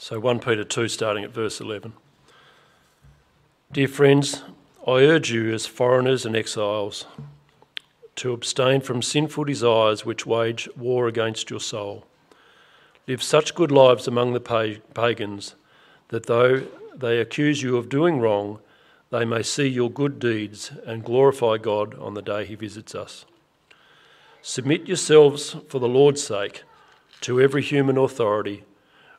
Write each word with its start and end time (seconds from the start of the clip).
So 0.00 0.20
1 0.20 0.38
Peter 0.38 0.62
2, 0.62 0.86
starting 0.86 1.24
at 1.24 1.32
verse 1.32 1.60
11. 1.60 1.92
Dear 3.72 3.88
friends, 3.88 4.44
I 4.86 5.00
urge 5.00 5.32
you 5.32 5.52
as 5.52 5.66
foreigners 5.66 6.24
and 6.24 6.36
exiles 6.36 7.04
to 8.14 8.32
abstain 8.32 8.80
from 8.80 9.02
sinful 9.02 9.42
desires 9.42 10.06
which 10.06 10.24
wage 10.24 10.68
war 10.76 11.08
against 11.08 11.50
your 11.50 11.58
soul. 11.58 12.06
Live 13.08 13.24
such 13.24 13.56
good 13.56 13.72
lives 13.72 14.06
among 14.06 14.34
the 14.34 14.80
pagans 14.94 15.56
that 16.10 16.26
though 16.26 16.62
they 16.94 17.18
accuse 17.18 17.64
you 17.64 17.76
of 17.76 17.88
doing 17.88 18.20
wrong, 18.20 18.60
they 19.10 19.24
may 19.24 19.42
see 19.42 19.66
your 19.66 19.90
good 19.90 20.20
deeds 20.20 20.70
and 20.86 21.04
glorify 21.04 21.58
God 21.58 21.98
on 21.98 22.14
the 22.14 22.22
day 22.22 22.44
he 22.44 22.54
visits 22.54 22.94
us. 22.94 23.24
Submit 24.42 24.86
yourselves 24.86 25.56
for 25.68 25.80
the 25.80 25.88
Lord's 25.88 26.22
sake 26.22 26.62
to 27.22 27.40
every 27.40 27.62
human 27.62 27.98
authority, 27.98 28.62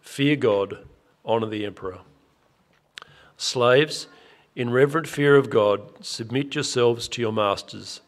Fear 0.00 0.36
God. 0.36 0.78
Honour 1.24 1.48
the 1.48 1.66
emperor. 1.66 1.98
Slaves, 3.36 4.06
in 4.56 4.70
reverent 4.70 5.06
fear 5.06 5.36
of 5.36 5.50
God, 5.50 6.04
submit 6.04 6.54
yourselves 6.54 7.08
to 7.08 7.22
your 7.22 7.32
masters, 7.32 8.00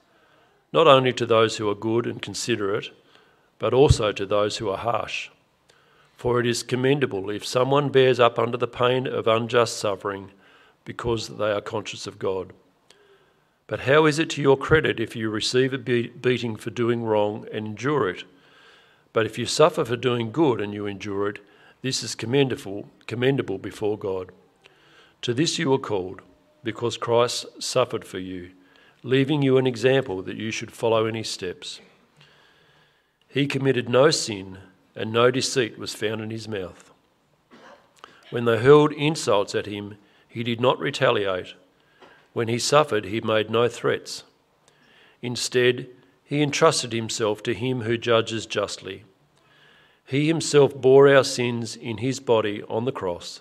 not 0.72 0.86
only 0.86 1.12
to 1.12 1.26
those 1.26 1.56
who 1.56 1.68
are 1.68 1.74
good 1.74 2.06
and 2.06 2.20
considerate, 2.20 2.90
but 3.58 3.72
also 3.72 4.12
to 4.12 4.26
those 4.26 4.56
who 4.56 4.68
are 4.68 4.78
harsh. 4.78 5.30
For 6.16 6.40
it 6.40 6.46
is 6.46 6.62
commendable 6.62 7.30
if 7.30 7.44
someone 7.44 7.90
bears 7.90 8.18
up 8.20 8.38
under 8.38 8.56
the 8.56 8.66
pain 8.66 9.06
of 9.06 9.26
unjust 9.26 9.76
suffering 9.76 10.30
because 10.84 11.28
they 11.28 11.52
are 11.52 11.60
conscious 11.60 12.06
of 12.06 12.18
God. 12.18 12.52
But 13.66 13.80
how 13.80 14.06
is 14.06 14.18
it 14.18 14.28
to 14.30 14.42
your 14.42 14.56
credit 14.56 15.00
if 15.00 15.16
you 15.16 15.30
receive 15.30 15.72
a 15.72 15.78
beating 15.78 16.56
for 16.56 16.70
doing 16.70 17.04
wrong 17.04 17.46
and 17.52 17.66
endure 17.66 18.08
it? 18.08 18.24
But 19.12 19.26
if 19.26 19.38
you 19.38 19.46
suffer 19.46 19.84
for 19.84 19.96
doing 19.96 20.32
good 20.32 20.60
and 20.60 20.74
you 20.74 20.86
endure 20.86 21.28
it, 21.28 21.38
this 21.82 22.02
is 22.02 22.14
commendable, 22.14 22.88
commendable 23.06 23.58
before 23.58 23.98
God. 23.98 24.30
To 25.22 25.34
this 25.34 25.58
you 25.58 25.70
were 25.70 25.78
called, 25.78 26.22
because 26.64 26.96
Christ 26.96 27.46
suffered 27.60 28.04
for 28.04 28.18
you, 28.18 28.52
leaving 29.02 29.42
you 29.42 29.58
an 29.58 29.66
example 29.66 30.22
that 30.22 30.36
you 30.36 30.52
should 30.52 30.70
follow 30.70 31.06
in 31.06 31.16
his 31.16 31.28
steps. 31.28 31.80
He 33.28 33.46
committed 33.46 33.88
no 33.88 34.10
sin, 34.10 34.58
and 34.94 35.12
no 35.12 35.30
deceit 35.30 35.78
was 35.78 35.94
found 35.94 36.20
in 36.20 36.30
his 36.30 36.46
mouth. 36.46 36.92
When 38.30 38.44
they 38.44 38.58
hurled 38.58 38.92
insults 38.92 39.54
at 39.54 39.66
him, 39.66 39.96
he 40.28 40.42
did 40.42 40.60
not 40.60 40.78
retaliate. 40.78 41.54
When 42.32 42.48
he 42.48 42.58
suffered, 42.58 43.06
he 43.06 43.20
made 43.20 43.50
no 43.50 43.68
threats. 43.68 44.24
Instead, 45.20 45.88
he 46.24 46.42
entrusted 46.42 46.92
himself 46.92 47.42
to 47.42 47.54
him 47.54 47.82
who 47.82 47.98
judges 47.98 48.46
justly. 48.46 49.04
He 50.12 50.26
himself 50.26 50.74
bore 50.74 51.08
our 51.08 51.24
sins 51.24 51.74
in 51.74 51.96
his 51.96 52.20
body 52.20 52.62
on 52.64 52.84
the 52.84 52.92
cross, 52.92 53.40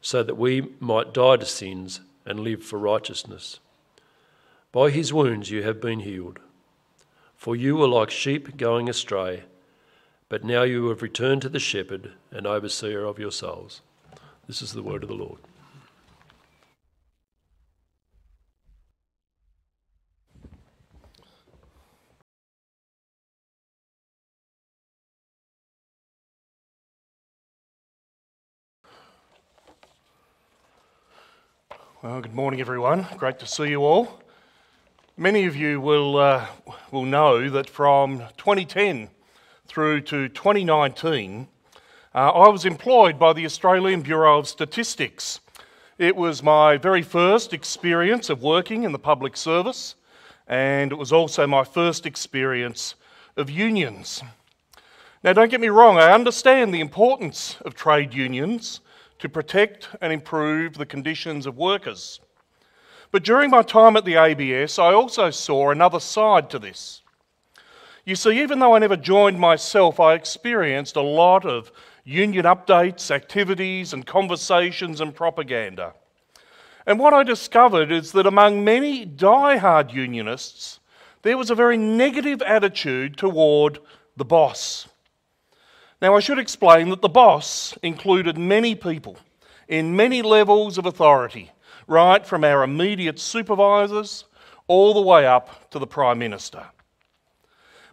so 0.00 0.24
that 0.24 0.34
we 0.34 0.72
might 0.80 1.14
die 1.14 1.36
to 1.36 1.46
sins 1.46 2.00
and 2.26 2.40
live 2.40 2.64
for 2.64 2.76
righteousness. 2.76 3.60
By 4.72 4.90
his 4.90 5.12
wounds 5.12 5.52
you 5.52 5.62
have 5.62 5.80
been 5.80 6.00
healed. 6.00 6.40
For 7.36 7.54
you 7.54 7.76
were 7.76 7.86
like 7.86 8.10
sheep 8.10 8.56
going 8.56 8.88
astray, 8.88 9.44
but 10.28 10.42
now 10.42 10.64
you 10.64 10.88
have 10.88 11.02
returned 11.02 11.42
to 11.42 11.48
the 11.48 11.60
shepherd 11.60 12.10
and 12.32 12.48
overseer 12.48 13.04
of 13.04 13.20
your 13.20 13.30
souls. 13.30 13.80
This 14.48 14.60
is 14.60 14.72
the 14.72 14.82
word 14.82 15.04
of 15.04 15.08
the 15.08 15.14
Lord. 15.14 15.38
Well, 32.00 32.20
good 32.20 32.32
morning, 32.32 32.60
everyone. 32.60 33.08
Great 33.16 33.40
to 33.40 33.46
see 33.48 33.70
you 33.70 33.80
all. 33.80 34.20
Many 35.16 35.46
of 35.46 35.56
you 35.56 35.80
will, 35.80 36.16
uh, 36.16 36.46
will 36.92 37.04
know 37.04 37.50
that 37.50 37.68
from 37.68 38.18
2010 38.36 39.10
through 39.66 40.02
to 40.02 40.28
2019, 40.28 41.48
uh, 42.14 42.18
I 42.18 42.48
was 42.50 42.64
employed 42.64 43.18
by 43.18 43.32
the 43.32 43.44
Australian 43.44 44.02
Bureau 44.02 44.38
of 44.38 44.46
Statistics. 44.46 45.40
It 45.98 46.14
was 46.14 46.40
my 46.40 46.76
very 46.76 47.02
first 47.02 47.52
experience 47.52 48.30
of 48.30 48.44
working 48.44 48.84
in 48.84 48.92
the 48.92 49.00
public 49.00 49.36
service, 49.36 49.96
and 50.46 50.92
it 50.92 50.98
was 50.98 51.12
also 51.12 51.48
my 51.48 51.64
first 51.64 52.06
experience 52.06 52.94
of 53.36 53.50
unions. 53.50 54.22
Now, 55.24 55.32
don't 55.32 55.50
get 55.50 55.60
me 55.60 55.68
wrong, 55.68 55.98
I 55.98 56.12
understand 56.12 56.72
the 56.72 56.80
importance 56.80 57.56
of 57.62 57.74
trade 57.74 58.14
unions 58.14 58.82
to 59.18 59.28
protect 59.28 59.88
and 60.00 60.12
improve 60.12 60.74
the 60.74 60.86
conditions 60.86 61.46
of 61.46 61.56
workers. 61.56 62.20
But 63.10 63.24
during 63.24 63.50
my 63.50 63.62
time 63.62 63.96
at 63.96 64.04
the 64.04 64.16
ABS, 64.16 64.78
I 64.78 64.92
also 64.92 65.30
saw 65.30 65.70
another 65.70 66.00
side 66.00 66.50
to 66.50 66.58
this. 66.58 67.02
You 68.04 68.16
see, 68.16 68.40
even 68.42 68.58
though 68.58 68.74
I 68.74 68.78
never 68.78 68.96
joined 68.96 69.38
myself, 69.38 70.00
I 70.00 70.14
experienced 70.14 70.96
a 70.96 71.02
lot 71.02 71.44
of 71.44 71.70
union 72.04 72.44
updates, 72.44 73.10
activities, 73.10 73.92
and 73.92 74.06
conversations 74.06 75.00
and 75.00 75.14
propaganda. 75.14 75.94
And 76.86 76.98
what 76.98 77.12
I 77.12 77.22
discovered 77.22 77.92
is 77.92 78.12
that 78.12 78.26
among 78.26 78.64
many 78.64 79.04
die-hard 79.04 79.92
unionists, 79.92 80.80
there 81.20 81.36
was 81.36 81.50
a 81.50 81.54
very 81.54 81.76
negative 81.76 82.40
attitude 82.40 83.18
toward 83.18 83.78
the 84.16 84.24
boss. 84.24 84.88
Now, 86.00 86.14
I 86.14 86.20
should 86.20 86.38
explain 86.38 86.90
that 86.90 87.02
the 87.02 87.08
boss 87.08 87.76
included 87.82 88.38
many 88.38 88.76
people 88.76 89.16
in 89.66 89.96
many 89.96 90.22
levels 90.22 90.78
of 90.78 90.86
authority, 90.86 91.50
right 91.88 92.24
from 92.24 92.44
our 92.44 92.62
immediate 92.62 93.18
supervisors 93.18 94.24
all 94.68 94.94
the 94.94 95.00
way 95.00 95.26
up 95.26 95.70
to 95.70 95.78
the 95.80 95.88
Prime 95.88 96.18
Minister. 96.18 96.66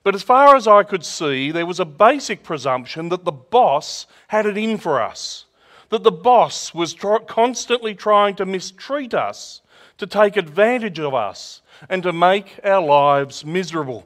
But 0.03 0.13
as 0.13 0.21
far 0.21 0.55
as 0.55 0.67
I 0.67 0.83
could 0.83 1.03
see, 1.03 1.49
there 1.49 1.65
was 1.65 1.79
a 1.79 1.85
basic 1.85 2.44
presumption 2.44 3.09
that 3.09 3.25
the 3.25 3.31
boss 3.31 4.05
had 4.27 4.45
it 4.45 4.55
in 4.55 4.77
for 4.77 5.01
us, 5.01 5.45
that 5.89 6.03
the 6.03 6.11
boss 6.11 6.75
was 6.75 6.94
tr- 6.94 7.17
constantly 7.25 7.95
trying 7.95 8.35
to 8.35 8.45
mistreat 8.45 9.15
us, 9.15 9.61
to 9.97 10.05
take 10.05 10.38
advantage 10.38 10.99
of 10.99 11.15
us, 11.15 11.63
and 11.89 12.03
to 12.03 12.13
make 12.13 12.59
our 12.63 12.85
lives 12.85 13.44
miserable 13.44 14.05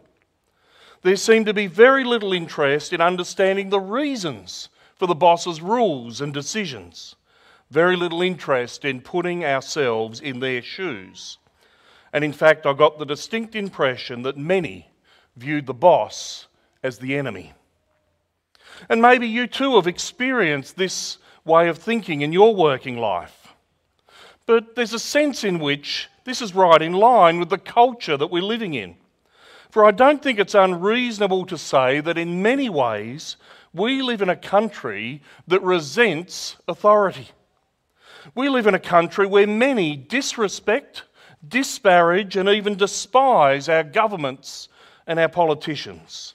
there 1.02 1.16
seemed 1.16 1.46
to 1.46 1.54
be 1.54 1.68
very 1.68 2.04
little 2.04 2.34
interest 2.34 2.94
in 2.94 3.02
understanding 3.02 3.70
the 3.70 3.80
reasons 3.80 4.70
for 4.96 5.08
the 5.08 5.16
boss's 5.16 5.62
rules 5.62 6.20
and 6.20 6.34
decisions, 6.34 7.16
very 7.72 7.96
little 7.96 8.22
interest 8.22 8.84
in 8.84 9.00
putting 9.00 9.46
ourselves 9.46 10.20
in 10.20 10.40
their 10.40 10.62
shoes. 10.62 11.38
And 12.12 12.24
in 12.24 12.34
fact, 12.34 12.66
I 12.66 12.74
got 12.74 13.00
the 13.00 13.06
distinct 13.06 13.56
impression 13.56 14.24
that 14.24 14.38
many 14.38 14.90
viewed 15.38 15.68
the 15.68 15.74
boss 15.74 16.48
as 16.84 16.98
the 16.98 17.16
enemy. 17.16 17.54
And 18.90 19.02
maybe 19.02 19.28
you 19.28 19.48
too 19.48 19.76
have 19.76 19.88
experienced 19.88 20.76
this 20.76 21.18
way 21.46 21.70
of 21.70 21.78
thinking 21.78 22.22
in 22.22 22.34
your 22.34 22.56
working 22.56 22.98
life. 22.98 23.54
But 24.46 24.76
there's 24.76 24.94
a 24.94 25.00
sense 25.00 25.44
in 25.44 25.60
which 25.60 26.10
this 26.24 26.42
is 26.42 26.56
right 26.56 26.82
in 26.82 26.94
line 26.94 27.40
with 27.40 27.50
the 27.50 27.58
culture 27.58 28.18
that 28.18 28.32
we're 28.32 28.42
living 28.42 28.74
in. 28.74 28.96
For 29.70 29.86
I 29.86 29.92
don't 29.92 30.22
think 30.22 30.40
it's 30.40 30.56
unreasonable 30.56 31.46
to 31.46 31.58
say 31.58 32.02
that 32.02 32.18
in 32.18 32.42
many 32.42 32.70
ways 32.70 33.38
we 33.72 34.02
live 34.02 34.24
in 34.24 34.30
a 34.30 34.36
country 34.36 35.22
that 35.48 35.62
resents 35.62 36.56
authority. 36.68 37.28
We 38.34 38.50
live 38.50 38.66
in 38.66 38.74
a 38.74 38.80
country 38.80 39.28
where 39.28 39.46
many 39.46 39.96
disrespect, 39.96 41.04
disparage, 41.48 42.36
and 42.36 42.50
even 42.50 42.76
despise 42.76 43.70
our 43.70 43.84
governments 43.84 44.70
and 45.06 45.20
our 45.20 45.30
politicians. 45.30 46.34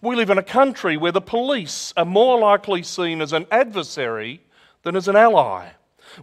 We 0.00 0.14
live 0.14 0.30
in 0.30 0.38
a 0.38 0.42
country 0.42 0.96
where 0.96 1.12
the 1.12 1.20
police 1.20 1.92
are 1.96 2.04
more 2.04 2.38
likely 2.38 2.84
seen 2.84 3.20
as 3.20 3.32
an 3.32 3.46
adversary 3.50 4.40
than 4.82 4.94
as 4.94 5.08
an 5.08 5.16
ally, 5.16 5.70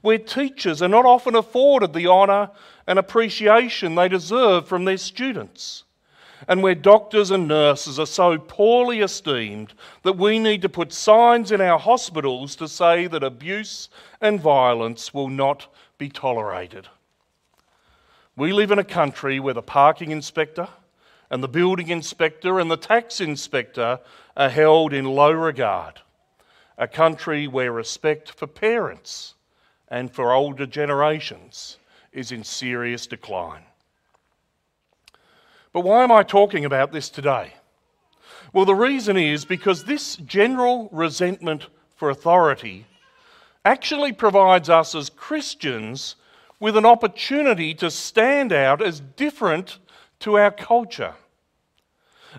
where 0.01 0.17
teachers 0.17 0.81
are 0.81 0.87
not 0.87 1.05
often 1.05 1.35
afforded 1.35 1.91
the 1.91 2.07
honour 2.07 2.51
and 2.87 2.97
appreciation 2.97 3.95
they 3.95 4.07
deserve 4.07 4.65
from 4.67 4.85
their 4.85 4.97
students 4.97 5.83
and 6.47 6.63
where 6.63 6.75
doctors 6.75 7.31
and 7.31 7.47
nurses 7.47 7.99
are 7.99 8.05
so 8.05 8.37
poorly 8.37 9.01
esteemed 9.01 9.73
that 10.03 10.17
we 10.17 10.39
need 10.39 10.61
to 10.61 10.69
put 10.69 10.91
signs 10.91 11.51
in 11.51 11.61
our 11.61 11.79
hospitals 11.79 12.55
to 12.55 12.67
say 12.67 13.07
that 13.07 13.23
abuse 13.23 13.89
and 14.19 14.39
violence 14.39 15.13
will 15.13 15.29
not 15.29 15.67
be 15.97 16.09
tolerated. 16.09 16.87
We 18.35 18.53
live 18.53 18.71
in 18.71 18.79
a 18.79 18.83
country 18.83 19.39
where 19.39 19.53
the 19.53 19.61
parking 19.61 20.11
inspector 20.11 20.67
and 21.29 21.43
the 21.43 21.47
building 21.47 21.89
inspector 21.89 22.59
and 22.59 22.69
the 22.69 22.77
tax 22.77 23.21
inspector 23.21 23.99
are 24.35 24.49
held 24.49 24.93
in 24.93 25.05
low 25.05 25.31
regard. 25.31 26.01
A 26.77 26.87
country 26.87 27.47
where 27.47 27.71
respect 27.71 28.31
for 28.31 28.47
parents 28.47 29.35
and 29.87 30.11
for 30.11 30.33
older 30.33 30.65
generations 30.65 31.77
is 32.11 32.31
in 32.31 32.43
serious 32.43 33.05
decline. 33.05 33.63
But 35.73 35.81
why 35.81 36.03
am 36.03 36.11
I 36.11 36.23
talking 36.23 36.65
about 36.65 36.91
this 36.91 37.09
today? 37.09 37.53
Well, 38.53 38.65
the 38.65 38.75
reason 38.75 39.15
is 39.15 39.45
because 39.45 39.85
this 39.85 40.17
general 40.17 40.89
resentment 40.91 41.67
for 41.95 42.09
authority 42.09 42.85
actually 43.63 44.11
provides 44.11 44.69
us 44.69 44.93
as 44.95 45.09
Christians 45.09 46.15
with 46.59 46.75
an 46.75 46.85
opportunity 46.85 47.73
to 47.75 47.89
stand 47.89 48.51
out 48.51 48.81
as 48.81 48.99
different 48.99 49.79
to 50.19 50.37
our 50.37 50.51
culture. 50.51 51.15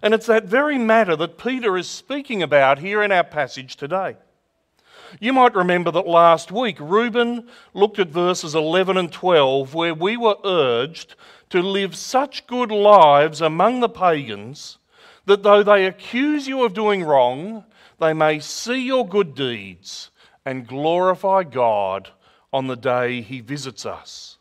And 0.02 0.14
it's 0.14 0.26
that 0.26 0.44
very 0.44 0.78
matter 0.78 1.16
that 1.16 1.38
Peter 1.38 1.76
is 1.76 1.88
speaking 1.88 2.42
about 2.42 2.78
here 2.78 3.02
in 3.02 3.12
our 3.12 3.24
passage 3.24 3.76
today. 3.76 4.16
You 5.20 5.32
might 5.32 5.54
remember 5.54 5.90
that 5.90 6.06
last 6.06 6.50
week 6.50 6.76
Reuben 6.80 7.48
looked 7.74 7.98
at 7.98 8.08
verses 8.08 8.54
11 8.54 8.96
and 8.96 9.12
12, 9.12 9.74
where 9.74 9.94
we 9.94 10.16
were 10.16 10.36
urged 10.44 11.14
to 11.50 11.62
live 11.62 11.94
such 11.94 12.46
good 12.46 12.70
lives 12.70 13.40
among 13.40 13.80
the 13.80 13.88
pagans 13.88 14.78
that 15.26 15.42
though 15.42 15.62
they 15.62 15.86
accuse 15.86 16.48
you 16.48 16.64
of 16.64 16.74
doing 16.74 17.04
wrong, 17.04 17.64
they 18.00 18.12
may 18.12 18.40
see 18.40 18.86
your 18.86 19.06
good 19.06 19.34
deeds 19.34 20.10
and 20.44 20.66
glorify 20.66 21.42
God 21.42 22.10
on 22.52 22.66
the 22.66 22.76
day 22.76 23.20
he 23.20 23.40
visits 23.40 23.86
us. 23.86 24.38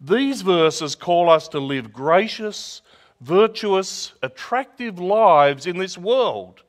These 0.00 0.42
verses 0.42 0.94
call 0.94 1.30
us 1.30 1.48
to 1.48 1.60
live 1.60 1.92
gracious, 1.92 2.82
virtuous, 3.20 4.12
attractive 4.22 4.98
lives 4.98 5.66
in 5.66 5.78
this 5.78 5.96
world 5.96 6.62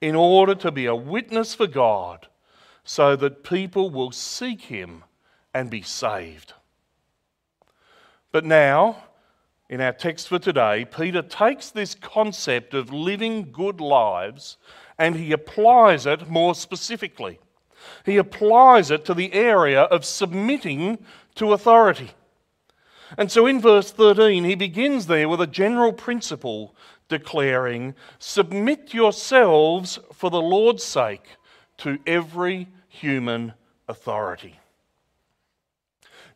in 0.00 0.14
order 0.14 0.54
to 0.54 0.70
be 0.70 0.86
a 0.86 0.94
witness 0.94 1.54
for 1.54 1.66
God 1.66 2.28
so 2.88 3.14
that 3.14 3.44
people 3.44 3.90
will 3.90 4.10
seek 4.10 4.62
him 4.62 5.04
and 5.52 5.68
be 5.68 5.82
saved. 5.82 6.54
But 8.32 8.46
now, 8.46 9.04
in 9.68 9.82
our 9.82 9.92
text 9.92 10.26
for 10.26 10.38
today, 10.38 10.86
Peter 10.86 11.20
takes 11.20 11.68
this 11.68 11.94
concept 11.94 12.72
of 12.72 12.90
living 12.90 13.52
good 13.52 13.78
lives 13.78 14.56
and 14.98 15.16
he 15.16 15.32
applies 15.32 16.06
it 16.06 16.30
more 16.30 16.54
specifically. 16.54 17.38
He 18.06 18.16
applies 18.16 18.90
it 18.90 19.04
to 19.04 19.12
the 19.12 19.34
area 19.34 19.82
of 19.82 20.06
submitting 20.06 20.96
to 21.34 21.52
authority. 21.52 22.12
And 23.18 23.30
so 23.30 23.46
in 23.46 23.60
verse 23.60 23.92
13, 23.92 24.44
he 24.44 24.54
begins 24.54 25.08
there 25.08 25.28
with 25.28 25.42
a 25.42 25.46
general 25.46 25.92
principle 25.92 26.74
declaring, 27.10 27.94
Submit 28.18 28.94
yourselves 28.94 29.98
for 30.10 30.30
the 30.30 30.40
Lord's 30.40 30.84
sake 30.84 31.36
to 31.76 31.98
every 32.06 32.68
human 32.98 33.52
authority. 33.88 34.58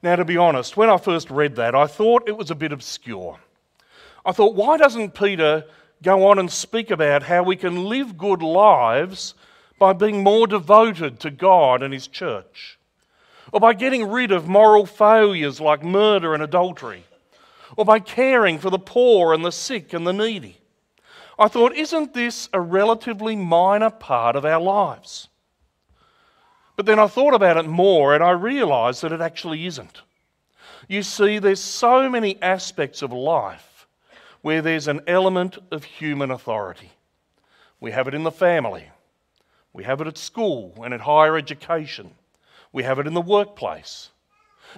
Now, 0.03 0.17
to 0.17 0.25
be 0.25 0.37
honest, 0.37 0.77
when 0.77 0.91
I 0.91 0.97
first 0.97 1.31
read 1.31 1.57
that, 1.57 1.75
I 1.75 1.87
thought 1.87 2.29
it 2.29 2.37
was 2.37 2.51
a 2.51 2.57
bit 2.57 2.73
obscure. 2.73 3.39
I 4.25 4.33
thought, 4.33 4.55
why 4.55 4.77
doesn't 4.77 5.15
Peter 5.15 5.65
go 6.03 6.27
on 6.27 6.39
and 6.39 6.51
speak 6.51 6.91
about 6.91 7.23
how 7.23 7.43
we 7.43 7.57
can 7.57 7.85
live 7.85 8.19
good 8.19 8.43
lives 8.43 9.35
by 9.79 9.93
being 9.93 10.23
more 10.23 10.47
devoted 10.47 11.21
to 11.21 11.31
God 11.31 11.83
and 11.83 11.93
His 11.93 12.09
church? 12.09 12.79
Or 13.53 13.61
by 13.61 13.75
getting 13.75 14.11
rid 14.11 14.33
of 14.33 14.49
moral 14.49 14.87
failures 14.87 15.61
like 15.61 15.85
murder 15.85 16.35
and 16.35 16.43
adultery? 16.43 17.05
Or 17.77 17.85
by 17.85 17.99
caring 18.01 18.59
for 18.59 18.71
the 18.71 18.79
poor 18.79 19.33
and 19.33 19.45
the 19.45 19.53
sick 19.53 19.93
and 19.93 20.07
the 20.07 20.13
needy? 20.13 20.59
I 21.39 21.49
thought, 21.49 21.75
isn't 21.75 22.15
this 22.15 22.49
a 22.53 22.61
relatively 22.61 23.37
minor 23.37 23.91
part 23.91 24.37
of 24.37 24.45
our 24.45 24.61
lives? 24.61 25.29
But 26.77 26.87
then 26.87 26.99
I 26.99 27.07
thought 27.07 27.35
about 27.35 27.59
it 27.59 27.67
more 27.67 28.15
and 28.15 28.25
I 28.25 28.31
realised 28.31 29.03
that 29.03 29.13
it 29.13 29.21
actually 29.21 29.67
isn't. 29.67 30.03
You 30.89 31.03
see, 31.03 31.39
there's 31.39 31.61
so 31.61 32.09
many 32.09 32.41
aspects 32.43 33.03
of 33.03 33.13
life 33.13 33.87
where 34.41 34.63
there's 34.63 34.89
an 34.89 35.01
element 35.07 35.59
of 35.71 35.85
human 35.85 36.31
authority. 36.31 36.93
We 37.81 37.93
have 37.93 38.09
it 38.09 38.15
in 38.15 38.25
the 38.25 38.31
family, 38.31 38.89
we 39.73 39.85
have 39.85 40.01
it 40.01 40.07
at 40.07 40.19
school 40.19 40.75
and 40.85 40.93
at 40.93 41.01
higher 41.01 41.37
education, 41.37 42.11
we 42.73 42.83
have 42.83 42.99
it 42.99 43.07
in 43.07 43.15
the 43.15 43.21
workplace. 43.21 44.11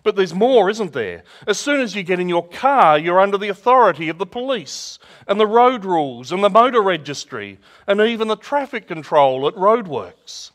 But 0.03 0.17
there's 0.17 0.35
more, 0.35 0.71
isn't 0.71 0.93
there? 0.93 1.23
As 1.47 1.59
soon 1.59 1.81
as 1.81 1.95
you 1.95 2.03
get 2.03 2.19
in 2.19 2.29
your 2.29 2.49
car, 2.49 2.99
you're 2.99 3.21
under 3.21 3.39
the 3.39 3.49
authority 3.49 4.09
of 4.09 4.19
the 4.19 4.27
police 4.27 4.99
and 5.29 5.39
the 5.39 5.47
road 5.47 5.85
rules 5.85 6.33
and 6.33 6.43
the 6.43 6.51
motor 6.51 6.83
registry 6.83 7.59
and 7.87 8.01
even 8.01 8.27
the 8.27 8.37
traffic 8.37 8.89
control 8.89 9.47
at 9.47 9.55
roadworks. 9.55 10.51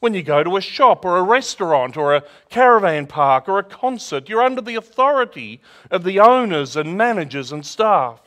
When 0.00 0.12
you 0.12 0.22
go 0.22 0.44
to 0.44 0.56
a 0.56 0.60
shop 0.60 1.04
or 1.04 1.16
a 1.16 1.22
restaurant 1.22 1.96
or 1.96 2.14
a 2.14 2.24
caravan 2.50 3.06
park 3.06 3.48
or 3.48 3.58
a 3.58 3.64
concert, 3.64 4.28
you're 4.28 4.42
under 4.42 4.60
the 4.60 4.74
authority 4.74 5.62
of 5.90 6.04
the 6.04 6.20
owners 6.20 6.76
and 6.76 6.98
managers 6.98 7.50
and 7.50 7.64
staff. 7.64 8.20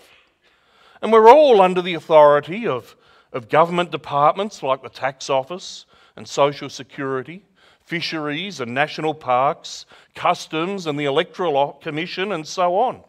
And 1.01 1.12
we're 1.13 1.30
all 1.30 1.62
under 1.62 1.81
the 1.81 1.94
authority 1.94 2.68
of, 2.68 2.95
of 3.31 3.50
government 3.50 3.92
departments 3.92 4.63
like 4.63 4.81
the 4.81 4.89
tax 4.89 5.30
office 5.30 5.86
and 6.16 6.27
social 6.27 6.69
security, 6.69 7.45
fisheries 7.86 8.60
and 8.60 8.74
national 8.74 9.13
parks, 9.13 9.86
customs 10.15 10.88
and 10.88 11.00
the 11.00 11.06
electoral 11.06 11.74
commission, 11.81 12.31
and 12.31 12.45
so 12.45 12.75
on. 12.75 13.04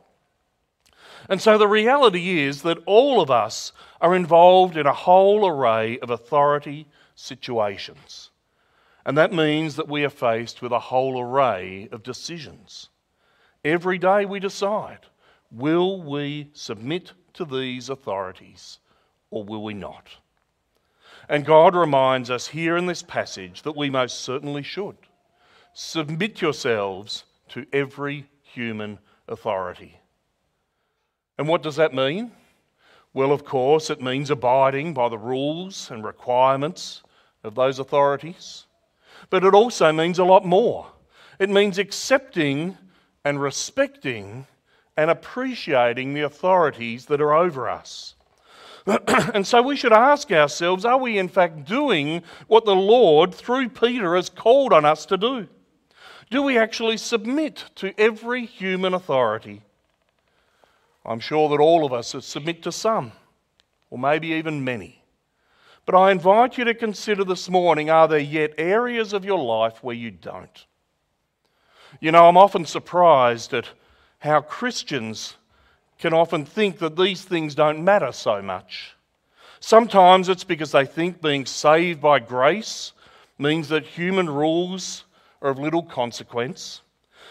And 1.29 1.41
so 1.41 1.59
the 1.59 1.69
reality 1.69 2.41
is 2.41 2.63
that 2.63 2.79
all 2.87 3.21
of 3.21 3.31
us 3.31 3.73
are 4.01 4.15
involved 4.15 4.77
in 4.77 4.87
a 4.87 4.93
whole 4.93 5.47
array 5.47 5.99
of 6.01 6.11
authority 6.11 6.87
situations. 7.15 8.30
And 9.05 9.17
that 9.17 9.33
means 9.33 9.77
that 9.77 9.89
we 9.89 10.05
are 10.05 10.11
faced 10.11 10.61
with 10.63 10.73
a 10.73 10.79
whole 10.79 11.21
array 11.21 11.89
of 11.91 12.03
decisions. 12.03 12.91
Every 13.65 13.99
day 13.99 14.25
we 14.25 14.41
decide 14.41 15.01
will 15.51 16.01
we 16.03 16.51
submit 16.53 17.13
to 17.35 17.45
these 17.45 17.89
authorities 17.89 18.79
or 19.31 19.45
will 19.45 19.63
we 19.63 19.75
not? 19.75 20.09
And 21.29 21.45
God 21.45 21.75
reminds 21.75 22.31
us 22.31 22.49
here 22.49 22.77
in 22.77 22.87
this 22.87 23.03
passage 23.03 23.63
that 23.63 23.77
we 23.77 23.91
most 23.91 24.21
certainly 24.21 24.63
should. 24.63 24.97
Submit 25.73 26.41
yourselves 26.41 27.25
to 27.49 27.67
every 27.73 28.27
human 28.43 28.99
authority. 29.29 30.01
And 31.39 31.49
what 31.49 31.63
does 31.63 31.77
that 31.77 31.95
mean? 31.95 32.33
Well, 33.13 33.33
of 33.33 33.45
course, 33.45 33.91
it 33.91 34.01
means 34.01 34.31
abiding 34.31 34.95
by 34.95 35.09
the 35.09 35.19
rules 35.19 35.91
and 35.91 36.05
requirements 36.05 37.03
of 37.43 37.55
those 37.55 37.79
authorities. 37.79 38.67
But 39.31 39.45
it 39.45 39.55
also 39.55 39.93
means 39.93 40.19
a 40.19 40.25
lot 40.25 40.45
more. 40.45 40.87
It 41.39 41.49
means 41.49 41.79
accepting 41.79 42.77
and 43.25 43.41
respecting 43.41 44.47
and 44.97 45.11
appreciating 45.11 46.13
the 46.13 46.23
authorities 46.23 47.07
that 47.07 47.21
are 47.21 47.33
over 47.33 47.71
us. 47.71 48.15
and 48.87 49.47
so 49.47 49.63
we 49.63 49.77
should 49.77 49.93
ask 49.93 50.31
ourselves 50.33 50.85
are 50.85 50.99
we 50.99 51.19
in 51.19 51.29
fact 51.29 51.65
doing 51.65 52.23
what 52.49 52.65
the 52.65 52.75
Lord, 52.75 53.35
through 53.35 53.69
Peter, 53.69 54.17
has 54.17 54.29
called 54.29 54.73
on 54.73 54.85
us 54.85 55.07
to 55.07 55.17
do? 55.17 55.47
Do 56.31 56.43
we 56.43 56.59
actually 56.59 56.97
submit 56.97 57.65
to 57.77 57.99
every 57.99 58.47
human 58.47 58.95
authority? 58.95 59.63
I'm 61.05 61.21
sure 61.21 61.49
that 61.49 61.61
all 61.61 61.85
of 61.85 61.93
us 61.93 62.15
submit 62.21 62.63
to 62.63 62.73
some, 62.73 63.13
or 63.91 63.99
maybe 63.99 64.29
even 64.29 64.65
many. 64.65 65.00
But 65.87 65.95
I 65.95 66.11
invite 66.11 66.59
you 66.59 66.65
to 66.65 66.75
consider 66.75 67.25
this 67.25 67.49
morning 67.49 67.91
are 67.91 68.07
there 68.07 68.19
yet 68.19 68.55
areas 68.59 69.13
of 69.13 69.25
your 69.25 69.43
life 69.43 69.83
where 69.83 69.97
you 69.97 70.11
don't? 70.11 70.67
You 72.01 72.13
know, 72.13 72.29
I'm 72.29 72.37
often 72.37 72.65
surprised 72.65 73.53
at 73.53 73.69
how 74.21 74.41
Christians 74.41 75.37
can 75.99 76.15
often 76.15 76.45
think 76.45 76.79
that 76.79 76.97
these 76.97 77.23
things 77.23 77.55
don't 77.55 77.85
matter 77.85 78.13
so 78.13 78.41
much. 78.41 78.95
Sometimes 79.61 80.29
it's 80.29 80.45
because 80.45 80.73
they 80.73 80.87
think 80.87 81.21
being 81.21 81.45
saved 81.45 82.01
by 82.01 82.19
grace 82.19 82.93
means 83.39 83.69
that 83.69 83.85
human 83.85 84.29
rules 84.29 85.05
are 85.43 85.51
of 85.51 85.59
little 85.59 85.83
consequence. 85.83 86.81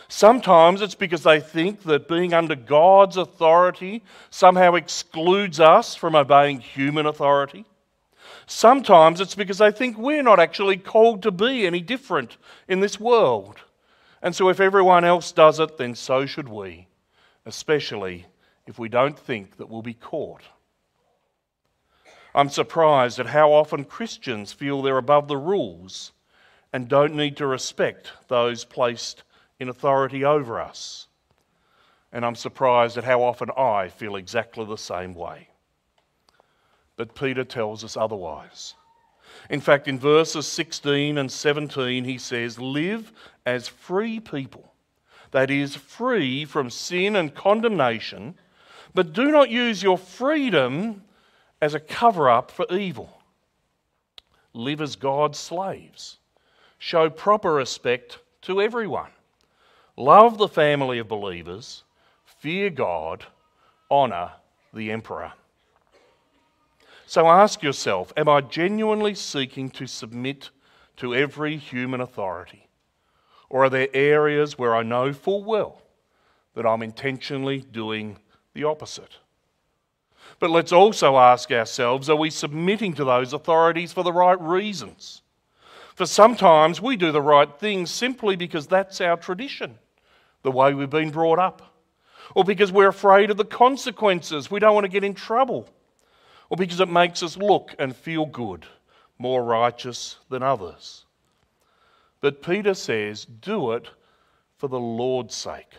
Sometimes 0.08 0.82
it's 0.82 0.96
because 0.96 1.24
they 1.24 1.39
think 1.39 1.84
that 1.84 2.08
being 2.08 2.34
under 2.34 2.56
God's 2.56 3.18
authority 3.18 4.03
somehow 4.29 4.75
excludes 4.75 5.60
us 5.60 5.96
from 5.96 6.15
obeying 6.15 6.60
human 6.60 7.06
authority. 7.06 7.65
Sometimes 8.51 9.22
it's 9.22 9.36
because 9.36 9.60
they 9.60 9.72
think 9.72 9.96
we're 9.96 10.24
not 10.24 10.39
actually 10.39 10.75
called 10.75 11.22
to 11.22 11.29
be 11.29 11.68
any 11.68 11.82
different 11.82 12.38
in 12.68 12.79
this 12.79 13.00
world. 13.00 13.58
And 14.24 14.36
so 14.36 14.50
if 14.50 14.60
everyone 14.60 15.06
else 15.06 15.32
does 15.32 15.60
it, 15.60 15.77
then 15.77 15.94
so 15.94 16.25
should 16.25 16.50
we, 16.50 16.88
especially 17.46 18.25
if 18.65 18.79
we 18.79 18.89
don't 18.89 19.18
think 19.18 19.58
that 19.58 19.70
we'll 19.70 19.84
be 19.84 19.94
caught. 19.94 20.41
I'm 22.34 22.50
surprised 22.50 23.20
at 23.20 23.27
how 23.27 23.51
often 23.51 23.86
Christians 23.86 24.51
feel 24.51 24.82
they're 24.82 24.98
above 24.98 25.27
the 25.27 25.38
rules 25.38 26.12
and 26.74 26.88
don't 26.88 27.13
need 27.13 27.38
to 27.38 27.46
respect 27.46 28.13
those 28.29 28.65
placed 28.65 29.22
in 29.60 29.70
authority 29.70 30.25
over 30.25 30.60
us. 30.60 31.06
And 32.12 32.25
I'm 32.25 32.36
surprised 32.36 32.98
at 32.98 33.03
how 33.03 33.22
often 33.22 33.51
I 33.56 33.89
feel 33.89 34.15
exactly 34.15 34.65
the 34.65 34.75
same 34.75 35.13
way. 35.13 35.49
But 37.00 37.15
Peter 37.15 37.46
tells 37.46 37.86
us 37.86 37.96
otherwise. 37.96 38.74
In 39.50 39.62
fact, 39.62 39.88
in 39.88 39.98
verses 39.98 40.46
16 40.48 41.18
and 41.18 41.32
17, 41.32 42.03
he 42.03 42.18
says, 42.18 42.60
Live 42.60 43.13
as 43.46 43.70
free 43.70 44.20
people, 44.20 44.74
that 45.32 45.50
is, 45.50 45.77
free 45.77 46.44
from 46.44 46.70
sin 46.70 47.15
and 47.15 47.34
condemnation, 47.34 48.36
but 48.94 49.13
do 49.13 49.32
not 49.32 49.50
use 49.50 49.82
your 49.82 49.98
freedom 49.98 51.03
as 51.62 51.74
a 51.74 51.79
cover 51.79 52.29
up 52.29 52.51
for 52.51 52.65
evil. 52.70 53.22
Live 54.53 54.82
as 54.82 54.98
God's 54.98 55.39
slaves. 55.39 56.18
Show 56.79 57.10
proper 57.10 57.53
respect 57.53 58.18
to 58.41 58.62
everyone. 58.62 59.12
Love 59.96 60.38
the 60.38 60.50
family 60.50 61.00
of 61.00 61.08
believers. 61.08 61.84
Fear 62.25 62.72
God. 62.72 63.25
Honour 63.89 64.32
the 64.74 64.91
emperor. 64.91 65.32
So 67.10 67.28
ask 67.28 67.63
yourself 67.63 68.13
Am 68.16 68.30
I 68.30 68.42
genuinely 68.42 69.16
seeking 69.16 69.72
to 69.72 69.88
submit 69.88 70.51
to 70.98 71.16
every 71.16 71.58
human 71.58 72.01
authority? 72.01 72.70
Or 73.50 73.63
are 73.63 73.70
there 73.72 73.88
areas 73.96 74.60
where 74.60 74.75
I 74.75 74.84
know 74.84 75.12
full 75.12 75.44
well 75.44 75.82
that 76.54 76.68
I'm 76.68 76.84
intentionally 76.84 77.62
doing 77.62 78.20
the 78.54 78.66
opposite? 78.66 79.18
But 80.38 80.51
let's 80.51 80.72
also 80.72 81.18
ask 81.18 81.51
ourselves 81.51 82.12
are 82.12 82.16
we 82.16 82.30
submitting 82.30 82.94
to 82.94 83.04
those 83.04 83.34
authorities 83.34 83.92
for 83.92 84.04
the 84.04 84.13
right 84.13 84.39
reasons? 84.39 85.24
For 85.96 86.06
sometimes 86.06 86.80
we 86.80 86.96
do 86.96 87.12
the 87.12 87.24
right 87.24 87.51
thing 87.58 87.88
simply 87.88 88.36
because 88.36 88.68
that's 88.68 89.01
our 89.01 89.18
tradition, 89.18 89.80
the 90.44 90.51
way 90.51 90.75
we've 90.75 90.92
been 90.92 91.10
brought 91.10 91.39
up, 91.39 91.75
or 92.36 92.44
because 92.44 92.72
we're 92.72 92.88
afraid 92.88 93.32
of 93.32 93.38
the 93.38 93.46
consequences, 93.46 94.51
we 94.51 94.60
don't 94.60 94.75
want 94.75 94.86
to 94.86 94.92
get 94.92 95.04
in 95.04 95.16
trouble, 95.16 95.68
or 96.50 96.58
because 96.58 96.79
it 96.79 96.89
makes 96.89 97.24
us 97.24 97.38
look 97.38 97.75
and 97.79 97.96
feel 97.96 98.25
good, 98.25 98.65
more 99.18 99.44
righteous 99.44 100.18
than 100.29 100.44
others. 100.44 101.06
But 102.22 102.41
Peter 102.41 102.74
says, 102.74 103.25
do 103.25 103.72
it 103.72 103.88
for 104.58 104.68
the 104.68 104.79
Lord's 104.79 105.36
sake. 105.36 105.74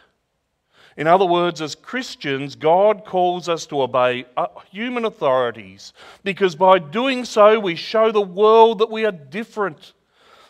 In 0.96 1.06
other 1.06 1.24
words, 1.24 1.60
as 1.60 1.74
Christians, 1.74 2.56
God 2.56 3.04
calls 3.04 3.48
us 3.48 3.66
to 3.66 3.82
obey 3.82 4.26
uh, 4.36 4.48
human 4.70 5.04
authorities 5.04 5.92
because 6.24 6.56
by 6.56 6.78
doing 6.78 7.24
so, 7.24 7.60
we 7.60 7.76
show 7.76 8.10
the 8.10 8.20
world 8.20 8.80
that 8.80 8.90
we 8.90 9.04
are 9.04 9.12
different. 9.12 9.92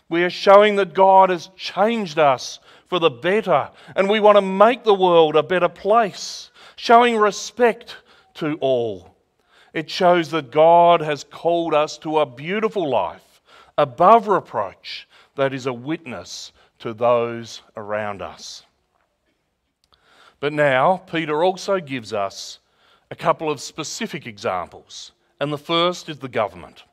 We 0.09 0.25
are 0.25 0.31
showing 0.31 0.77
that 0.77 0.95
God 0.95 1.31
has 1.31 1.51
changed 1.57 2.19
us 2.19 2.59
for 2.87 2.99
the 2.99 3.11
better 3.11 3.71
and 3.95 4.09
we 4.09 4.19
want 4.19 4.37
to 4.37 4.43
make 4.43 4.83
the 4.83 4.95
world 4.95 5.37
a 5.37 5.43
better 5.43 5.69
place, 5.69 6.51
showing 6.77 7.17
respect 7.17 7.97
to 8.35 8.57
all. 8.61 9.15
It 9.73 9.89
shows 9.89 10.31
that 10.31 10.51
God 10.51 11.01
has 11.01 11.25
called 11.25 11.75
us 11.75 11.97
to 11.99 12.19
a 12.19 12.27
beautiful 12.27 12.89
life 12.89 13.41
above 13.79 14.29
reproach 14.29 15.09
that 15.37 15.55
is 15.55 15.67
a 15.67 15.73
witness 15.73 16.53
to 16.81 16.93
those 16.93 17.63
around 17.77 18.21
us. 18.23 18.65
But 20.41 20.53
now, 20.53 20.97
Peter 20.97 21.45
also 21.45 21.79
gives 21.81 22.13
us 22.13 22.59
a 23.11 23.17
couple 23.17 23.51
of 23.51 23.61
specific 23.61 24.27
examples, 24.27 25.13
and 25.39 25.53
the 25.53 25.59
first 25.59 26.09
is 26.09 26.19
the 26.19 26.29
government. 26.29 26.85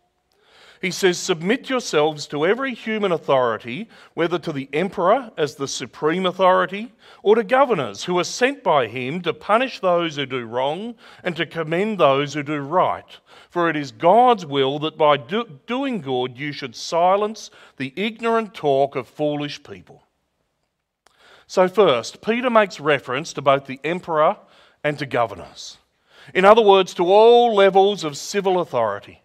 He 0.81 0.91
says, 0.91 1.17
Submit 1.17 1.69
yourselves 1.69 2.27
to 2.27 2.45
every 2.45 2.73
human 2.73 3.11
authority, 3.11 3.89
whether 4.13 4.37
to 4.39 4.51
the 4.51 4.69
emperor 4.73 5.31
as 5.37 5.55
the 5.55 5.67
supreme 5.67 6.25
authority, 6.25 6.93
or 7.23 7.35
to 7.35 7.43
governors 7.43 8.03
who 8.03 8.19
are 8.19 8.23
sent 8.23 8.63
by 8.63 8.87
him 8.87 9.21
to 9.21 9.33
punish 9.33 9.79
those 9.79 10.15
who 10.15 10.25
do 10.25 10.45
wrong 10.45 10.95
and 11.23 11.35
to 11.35 11.45
commend 11.45 11.97
those 11.97 12.33
who 12.33 12.43
do 12.43 12.59
right. 12.59 13.17
For 13.49 13.69
it 13.69 13.75
is 13.75 13.91
God's 13.91 14.45
will 14.45 14.77
that 14.79 14.97
by 14.97 15.17
do- 15.17 15.59
doing 15.65 16.01
good 16.01 16.37
you 16.37 16.51
should 16.51 16.75
silence 16.75 17.49
the 17.77 17.93
ignorant 17.95 18.53
talk 18.53 18.95
of 18.95 19.07
foolish 19.07 19.63
people. 19.63 20.03
So, 21.47 21.67
first, 21.67 22.21
Peter 22.21 22.49
makes 22.49 22.79
reference 22.79 23.33
to 23.33 23.41
both 23.41 23.65
the 23.65 23.79
emperor 23.83 24.37
and 24.83 24.99
to 24.99 25.05
governors. 25.05 25.77
In 26.33 26.45
other 26.45 26.61
words, 26.61 26.93
to 26.95 27.05
all 27.05 27.55
levels 27.55 28.03
of 28.03 28.17
civil 28.17 28.59
authority. 28.59 29.21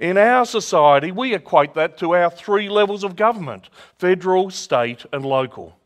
In 0.00 0.16
our 0.16 0.44
society, 0.46 1.12
we 1.12 1.34
equate 1.34 1.74
that 1.74 1.98
to 1.98 2.16
our 2.16 2.30
three 2.30 2.68
levels 2.68 3.04
of 3.04 3.14
government 3.14 3.70
federal, 3.98 4.50
state, 4.50 5.06
and 5.12 5.24
local. 5.24 5.78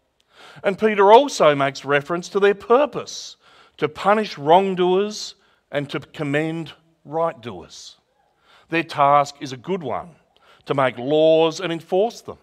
And 0.62 0.78
Peter 0.78 1.12
also 1.12 1.54
makes 1.54 1.85
reference 1.85 2.28
to 2.30 2.40
their 2.40 2.54
purpose 2.54 3.37
to 3.76 3.88
punish 3.88 4.38
wrongdoers 4.38 5.35
and 5.71 5.90
to 5.90 6.00
commend 6.00 6.73
rightdoers. 7.06 7.97
Their 8.68 8.85
task 8.85 9.35
is 9.40 9.52
a 9.52 9.56
good 9.56 9.83
one 9.83 10.11
to 10.66 10.75
make 10.75 10.97
laws 10.97 11.61
and 11.61 11.73
enforce 11.73 12.21
them, 12.21 12.38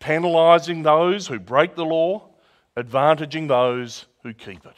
penalising 0.00 0.82
those 0.82 1.28
who 1.28 1.38
break 1.38 1.76
the 1.76 1.84
law 1.84 2.28
advantaging 2.76 3.48
those 3.48 4.06
who 4.22 4.32
keep 4.32 4.64
it. 4.66 4.76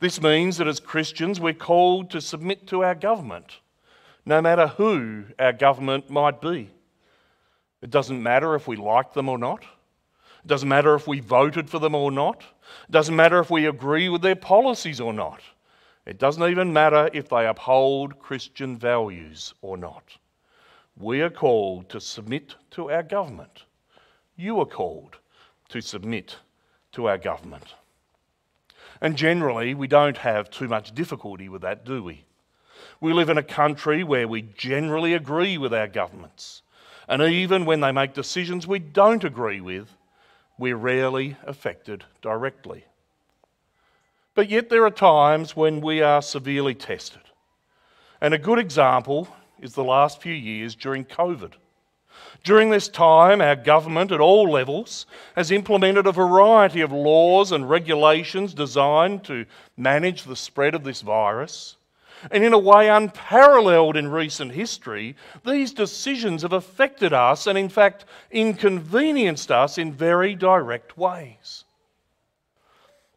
This 0.00 0.20
means 0.20 0.56
that 0.58 0.68
as 0.68 0.80
Christians, 0.80 1.40
we're 1.40 1.54
called 1.54 2.10
to 2.10 2.20
submit 2.20 2.66
to 2.68 2.84
our 2.84 2.94
government, 2.94 3.60
no 4.26 4.42
matter 4.42 4.66
who 4.66 5.24
our 5.38 5.52
government 5.52 6.10
might 6.10 6.40
be. 6.40 6.68
It 7.80 7.90
doesn't 7.90 8.20
matter 8.20 8.56
if 8.56 8.66
we 8.66 8.76
like 8.76 9.12
them 9.12 9.28
or 9.28 9.38
not. 9.38 9.62
It 9.62 10.48
doesn't 10.48 10.68
matter 10.68 10.94
if 10.94 11.06
we 11.06 11.20
voted 11.20 11.70
for 11.70 11.78
them 11.78 11.94
or 11.94 12.10
not. 12.10 12.40
It 12.88 12.92
doesn't 12.92 13.14
matter 13.14 13.38
if 13.38 13.50
we 13.50 13.66
agree 13.66 14.08
with 14.08 14.22
their 14.22 14.36
policies 14.36 15.00
or 15.00 15.12
not. 15.12 15.40
It 16.04 16.18
doesn't 16.18 16.42
even 16.42 16.72
matter 16.72 17.08
if 17.12 17.28
they 17.28 17.46
uphold 17.46 18.18
Christian 18.18 18.76
values 18.76 19.54
or 19.62 19.76
not. 19.76 20.16
We 20.96 21.20
are 21.20 21.30
called 21.30 21.88
to 21.90 22.00
submit 22.00 22.56
to 22.72 22.90
our 22.90 23.02
government. 23.02 23.64
You 24.36 24.60
are 24.60 24.66
called 24.66 25.18
to 25.68 25.80
submit 25.80 26.36
to 26.92 27.08
our 27.08 27.18
government. 27.18 27.74
And 29.00 29.16
generally, 29.16 29.74
we 29.74 29.88
don't 29.88 30.16
have 30.18 30.50
too 30.50 30.68
much 30.68 30.94
difficulty 30.94 31.48
with 31.48 31.62
that, 31.62 31.84
do 31.84 32.02
we? 32.02 32.24
We 33.00 33.12
live 33.12 33.28
in 33.28 33.38
a 33.38 33.42
country 33.42 34.02
where 34.02 34.26
we 34.26 34.42
generally 34.42 35.14
agree 35.14 35.58
with 35.58 35.74
our 35.74 35.88
governments. 35.88 36.62
And 37.08 37.22
even 37.22 37.64
when 37.64 37.80
they 37.80 37.92
make 37.92 38.14
decisions 38.14 38.66
we 38.66 38.78
don't 38.78 39.24
agree 39.24 39.60
with, 39.60 39.88
we're 40.58 40.76
rarely 40.76 41.36
affected 41.44 42.04
directly. 42.22 42.84
But 44.34 44.50
yet, 44.50 44.68
there 44.68 44.84
are 44.84 44.90
times 44.90 45.56
when 45.56 45.80
we 45.80 46.02
are 46.02 46.20
severely 46.20 46.74
tested. 46.74 47.22
And 48.20 48.34
a 48.34 48.38
good 48.38 48.58
example 48.58 49.28
is 49.60 49.74
the 49.74 49.84
last 49.84 50.20
few 50.20 50.34
years 50.34 50.74
during 50.74 51.04
COVID. 51.04 51.52
During 52.44 52.70
this 52.70 52.88
time, 52.88 53.40
our 53.40 53.56
government 53.56 54.12
at 54.12 54.20
all 54.20 54.50
levels 54.50 55.06
has 55.34 55.50
implemented 55.50 56.06
a 56.06 56.12
variety 56.12 56.80
of 56.80 56.92
laws 56.92 57.52
and 57.52 57.68
regulations 57.68 58.54
designed 58.54 59.24
to 59.24 59.46
manage 59.76 60.24
the 60.24 60.36
spread 60.36 60.74
of 60.74 60.84
this 60.84 61.02
virus. 61.02 61.76
And 62.30 62.44
in 62.44 62.52
a 62.52 62.58
way 62.58 62.88
unparalleled 62.88 63.96
in 63.96 64.08
recent 64.08 64.52
history, 64.52 65.16
these 65.44 65.72
decisions 65.72 66.42
have 66.42 66.52
affected 66.52 67.12
us 67.12 67.46
and, 67.46 67.58
in 67.58 67.68
fact, 67.68 68.04
inconvenienced 68.30 69.50
us 69.50 69.78
in 69.78 69.92
very 69.92 70.34
direct 70.34 70.96
ways. 70.96 71.64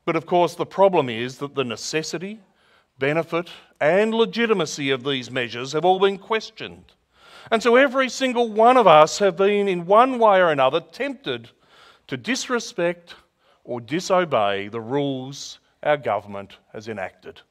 But 0.05 0.15
of 0.15 0.25
course, 0.25 0.55
the 0.55 0.65
problem 0.65 1.09
is 1.09 1.37
that 1.37 1.55
the 1.55 1.63
necessity, 1.63 2.39
benefit, 2.97 3.49
and 3.79 4.13
legitimacy 4.13 4.89
of 4.89 5.03
these 5.03 5.31
measures 5.31 5.73
have 5.73 5.85
all 5.85 5.99
been 5.99 6.17
questioned. 6.17 6.85
And 7.51 7.63
so 7.63 7.75
every 7.75 8.09
single 8.09 8.49
one 8.49 8.77
of 8.77 8.87
us 8.87 9.19
have 9.19 9.37
been, 9.37 9.67
in 9.67 9.85
one 9.85 10.19
way 10.19 10.39
or 10.39 10.49
another, 10.49 10.81
tempted 10.81 11.49
to 12.07 12.17
disrespect 12.17 13.15
or 13.63 13.79
disobey 13.79 14.67
the 14.67 14.81
rules 14.81 15.59
our 15.83 15.97
government 15.97 16.57
has 16.73 16.87
enacted. 16.87 17.41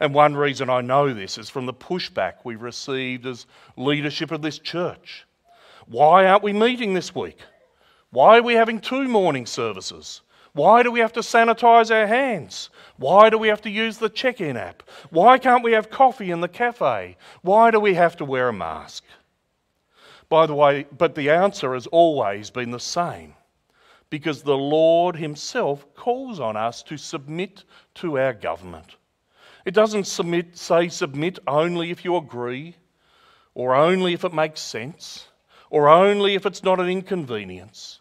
And 0.00 0.14
one 0.14 0.36
reason 0.36 0.70
I 0.70 0.80
know 0.80 1.12
this 1.12 1.38
is 1.38 1.50
from 1.50 1.66
the 1.66 1.74
pushback 1.74 2.34
we've 2.44 2.62
received 2.62 3.26
as 3.26 3.46
leadership 3.76 4.30
of 4.30 4.42
this 4.42 4.58
church. 4.58 5.26
Why 5.86 6.26
aren't 6.26 6.42
we 6.42 6.52
meeting 6.52 6.94
this 6.94 7.14
week? 7.14 7.38
Why 8.10 8.38
are 8.38 8.42
we 8.42 8.54
having 8.54 8.80
two 8.80 9.08
morning 9.08 9.46
services? 9.46 10.20
Why 10.54 10.82
do 10.82 10.90
we 10.90 11.00
have 11.00 11.14
to 11.14 11.20
sanitize 11.20 11.90
our 11.90 12.06
hands? 12.06 12.68
Why 12.98 13.30
do 13.30 13.38
we 13.38 13.48
have 13.48 13.62
to 13.62 13.70
use 13.70 13.96
the 13.96 14.10
check 14.10 14.40
in 14.40 14.56
app? 14.56 14.82
Why 15.10 15.38
can't 15.38 15.64
we 15.64 15.72
have 15.72 15.90
coffee 15.90 16.30
in 16.30 16.40
the 16.40 16.48
cafe? 16.48 17.16
Why 17.40 17.70
do 17.70 17.80
we 17.80 17.94
have 17.94 18.16
to 18.18 18.24
wear 18.24 18.48
a 18.48 18.52
mask? 18.52 19.04
By 20.28 20.46
the 20.46 20.54
way, 20.54 20.86
but 20.96 21.14
the 21.14 21.30
answer 21.30 21.74
has 21.74 21.86
always 21.86 22.50
been 22.50 22.70
the 22.70 22.80
same 22.80 23.34
because 24.10 24.42
the 24.42 24.56
Lord 24.56 25.16
Himself 25.16 25.86
calls 25.94 26.38
on 26.38 26.54
us 26.54 26.82
to 26.84 26.98
submit 26.98 27.64
to 27.94 28.18
our 28.18 28.34
government. 28.34 28.96
It 29.64 29.74
doesn't 29.74 30.06
submit, 30.06 30.56
say 30.56 30.88
submit 30.88 31.38
only 31.46 31.90
if 31.90 32.04
you 32.04 32.16
agree, 32.16 32.76
or 33.54 33.74
only 33.74 34.12
if 34.12 34.24
it 34.24 34.32
makes 34.32 34.60
sense, 34.60 35.28
or 35.70 35.88
only 35.88 36.34
if 36.34 36.46
it's 36.46 36.62
not 36.62 36.80
an 36.80 36.88
inconvenience. 36.88 38.00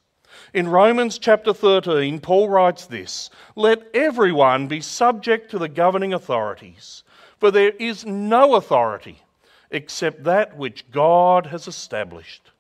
In 0.54 0.68
Romans 0.68 1.18
chapter 1.20 1.54
13, 1.54 2.20
Paul 2.20 2.50
writes 2.50 2.86
this 2.86 3.30
Let 3.56 3.84
everyone 3.94 4.68
be 4.68 4.82
subject 4.82 5.52
to 5.52 5.60
the 5.60 5.70
governing 5.70 6.14
authorities, 6.14 7.04
for 7.38 7.52
there 7.52 7.72
is 7.72 8.06
no 8.06 8.56
authority 8.56 9.24
except 9.72 10.24
that 10.24 10.58
which 10.58 10.90
God 10.92 11.48
has 11.48 11.68
established. 11.68 12.52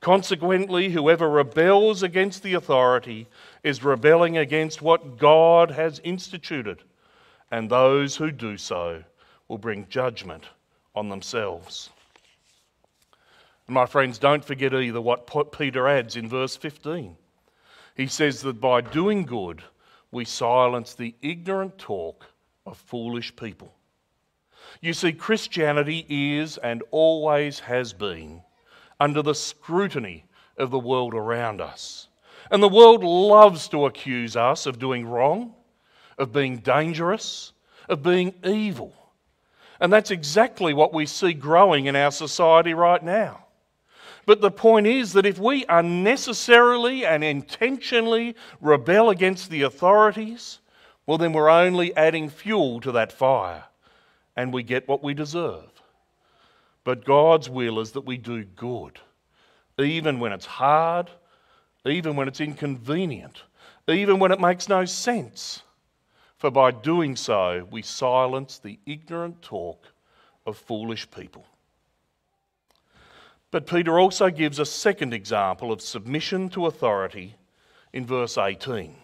Consequently, 0.00 0.90
whoever 0.90 1.30
rebels 1.30 2.02
against 2.02 2.42
the 2.42 2.54
authority 2.54 3.28
is 3.62 3.84
rebelling 3.84 4.36
against 4.36 4.82
what 4.82 5.16
God 5.16 5.70
has 5.70 6.00
instituted, 6.02 6.82
and 7.52 7.68
those 7.68 8.16
who 8.16 8.32
do 8.32 8.56
so 8.56 9.04
will 9.46 9.58
bring 9.58 9.86
judgment 9.88 10.44
on 10.96 11.10
themselves. 11.10 11.90
My 13.68 13.86
friends, 13.86 14.18
don't 14.18 14.44
forget 14.44 14.74
either 14.74 15.00
what 15.00 15.52
Peter 15.52 15.86
adds 15.86 16.16
in 16.16 16.28
verse 16.28 16.56
15. 16.56 17.14
He 17.94 18.06
says 18.06 18.40
that 18.40 18.60
by 18.60 18.80
doing 18.80 19.24
good, 19.24 19.62
we 20.10 20.24
silence 20.24 20.94
the 20.94 21.14
ignorant 21.20 21.78
talk 21.78 22.26
of 22.64 22.78
foolish 22.78 23.36
people. 23.36 23.74
You 24.80 24.94
see, 24.94 25.12
Christianity 25.12 26.06
is 26.08 26.56
and 26.56 26.82
always 26.90 27.60
has 27.60 27.92
been 27.92 28.42
under 28.98 29.20
the 29.20 29.34
scrutiny 29.34 30.24
of 30.56 30.70
the 30.70 30.78
world 30.78 31.12
around 31.12 31.60
us. 31.60 32.08
And 32.50 32.62
the 32.62 32.68
world 32.68 33.04
loves 33.04 33.68
to 33.68 33.86
accuse 33.86 34.36
us 34.36 34.64
of 34.66 34.78
doing 34.78 35.06
wrong, 35.06 35.54
of 36.18 36.32
being 36.32 36.58
dangerous, 36.58 37.52
of 37.88 38.02
being 38.02 38.34
evil. 38.44 38.94
And 39.80 39.92
that's 39.92 40.10
exactly 40.10 40.74
what 40.74 40.94
we 40.94 41.06
see 41.06 41.32
growing 41.32 41.86
in 41.86 41.96
our 41.96 42.12
society 42.12 42.74
right 42.74 43.02
now. 43.02 43.46
But 44.26 44.40
the 44.40 44.50
point 44.50 44.86
is 44.86 45.12
that 45.14 45.26
if 45.26 45.38
we 45.38 45.64
unnecessarily 45.68 47.04
and 47.04 47.24
intentionally 47.24 48.36
rebel 48.60 49.10
against 49.10 49.50
the 49.50 49.62
authorities, 49.62 50.60
well, 51.06 51.18
then 51.18 51.32
we're 51.32 51.48
only 51.48 51.94
adding 51.96 52.28
fuel 52.28 52.80
to 52.82 52.92
that 52.92 53.12
fire 53.12 53.64
and 54.36 54.52
we 54.52 54.62
get 54.62 54.86
what 54.86 55.02
we 55.02 55.14
deserve. 55.14 55.68
But 56.84 57.04
God's 57.04 57.50
will 57.50 57.80
is 57.80 57.92
that 57.92 58.06
we 58.06 58.16
do 58.16 58.44
good, 58.44 58.98
even 59.78 60.20
when 60.20 60.32
it's 60.32 60.46
hard, 60.46 61.10
even 61.84 62.16
when 62.16 62.28
it's 62.28 62.40
inconvenient, 62.40 63.42
even 63.88 64.18
when 64.18 64.32
it 64.32 64.40
makes 64.40 64.68
no 64.68 64.84
sense. 64.84 65.62
For 66.42 66.50
by 66.50 66.72
doing 66.72 67.14
so, 67.14 67.68
we 67.70 67.82
silence 67.82 68.58
the 68.58 68.80
ignorant 68.84 69.42
talk 69.42 69.86
of 70.44 70.58
foolish 70.58 71.08
people. 71.08 71.46
But 73.52 73.68
Peter 73.68 74.00
also 74.00 74.28
gives 74.28 74.58
a 74.58 74.66
second 74.66 75.14
example 75.14 75.70
of 75.70 75.80
submission 75.80 76.48
to 76.48 76.66
authority 76.66 77.36
in 77.92 78.06
verse 78.06 78.36
18. 78.36 78.96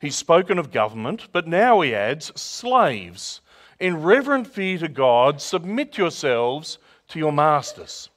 He's 0.00 0.16
spoken 0.16 0.58
of 0.58 0.72
government, 0.72 1.28
but 1.30 1.46
now 1.46 1.82
he 1.82 1.94
adds 1.94 2.32
slaves. 2.34 3.42
In 3.78 4.02
reverent 4.02 4.48
fear 4.48 4.76
to 4.78 4.88
God, 4.88 5.40
submit 5.40 5.96
yourselves 5.96 6.78
to 7.10 7.20
your 7.20 7.32
masters. 7.32 8.08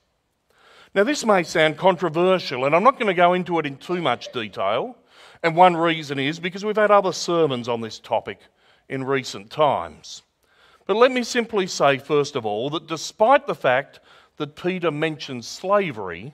Now, 0.96 1.03
this 1.03 1.24
may 1.24 1.44
sound 1.44 1.77
controversial, 1.77 2.65
and 2.65 2.75
I'm 2.75 2.82
not 2.82 2.98
going 2.98 3.10
to 3.10 3.13
go 3.13 3.34
into 3.34 3.60
it 3.60 3.68
in 3.68 3.77
too 3.77 4.01
much 4.01 4.32
detail. 4.32 4.98
And 5.41 5.55
one 5.55 5.77
reason 5.77 6.19
is 6.19 6.39
because 6.39 6.65
we've 6.65 6.75
had 6.75 6.91
other 6.91 7.13
sermons 7.13 7.69
on 7.69 7.81
this 7.81 8.00
topic 8.00 8.39
in 8.89 9.03
recent 9.03 9.50
times. 9.50 10.24
But 10.86 10.98
let 10.98 11.12
me 11.12 11.24
simply 11.24 11.67
say, 11.67 11.98
first 11.98 12.36
of 12.36 12.46
all, 12.46 12.69
that 12.72 12.88
despite 12.88 13.48
the 13.48 13.55
fact 13.55 14.00
that 14.38 14.55
Peter 14.55 14.91
mentions 14.91 15.48
slavery, 15.48 16.34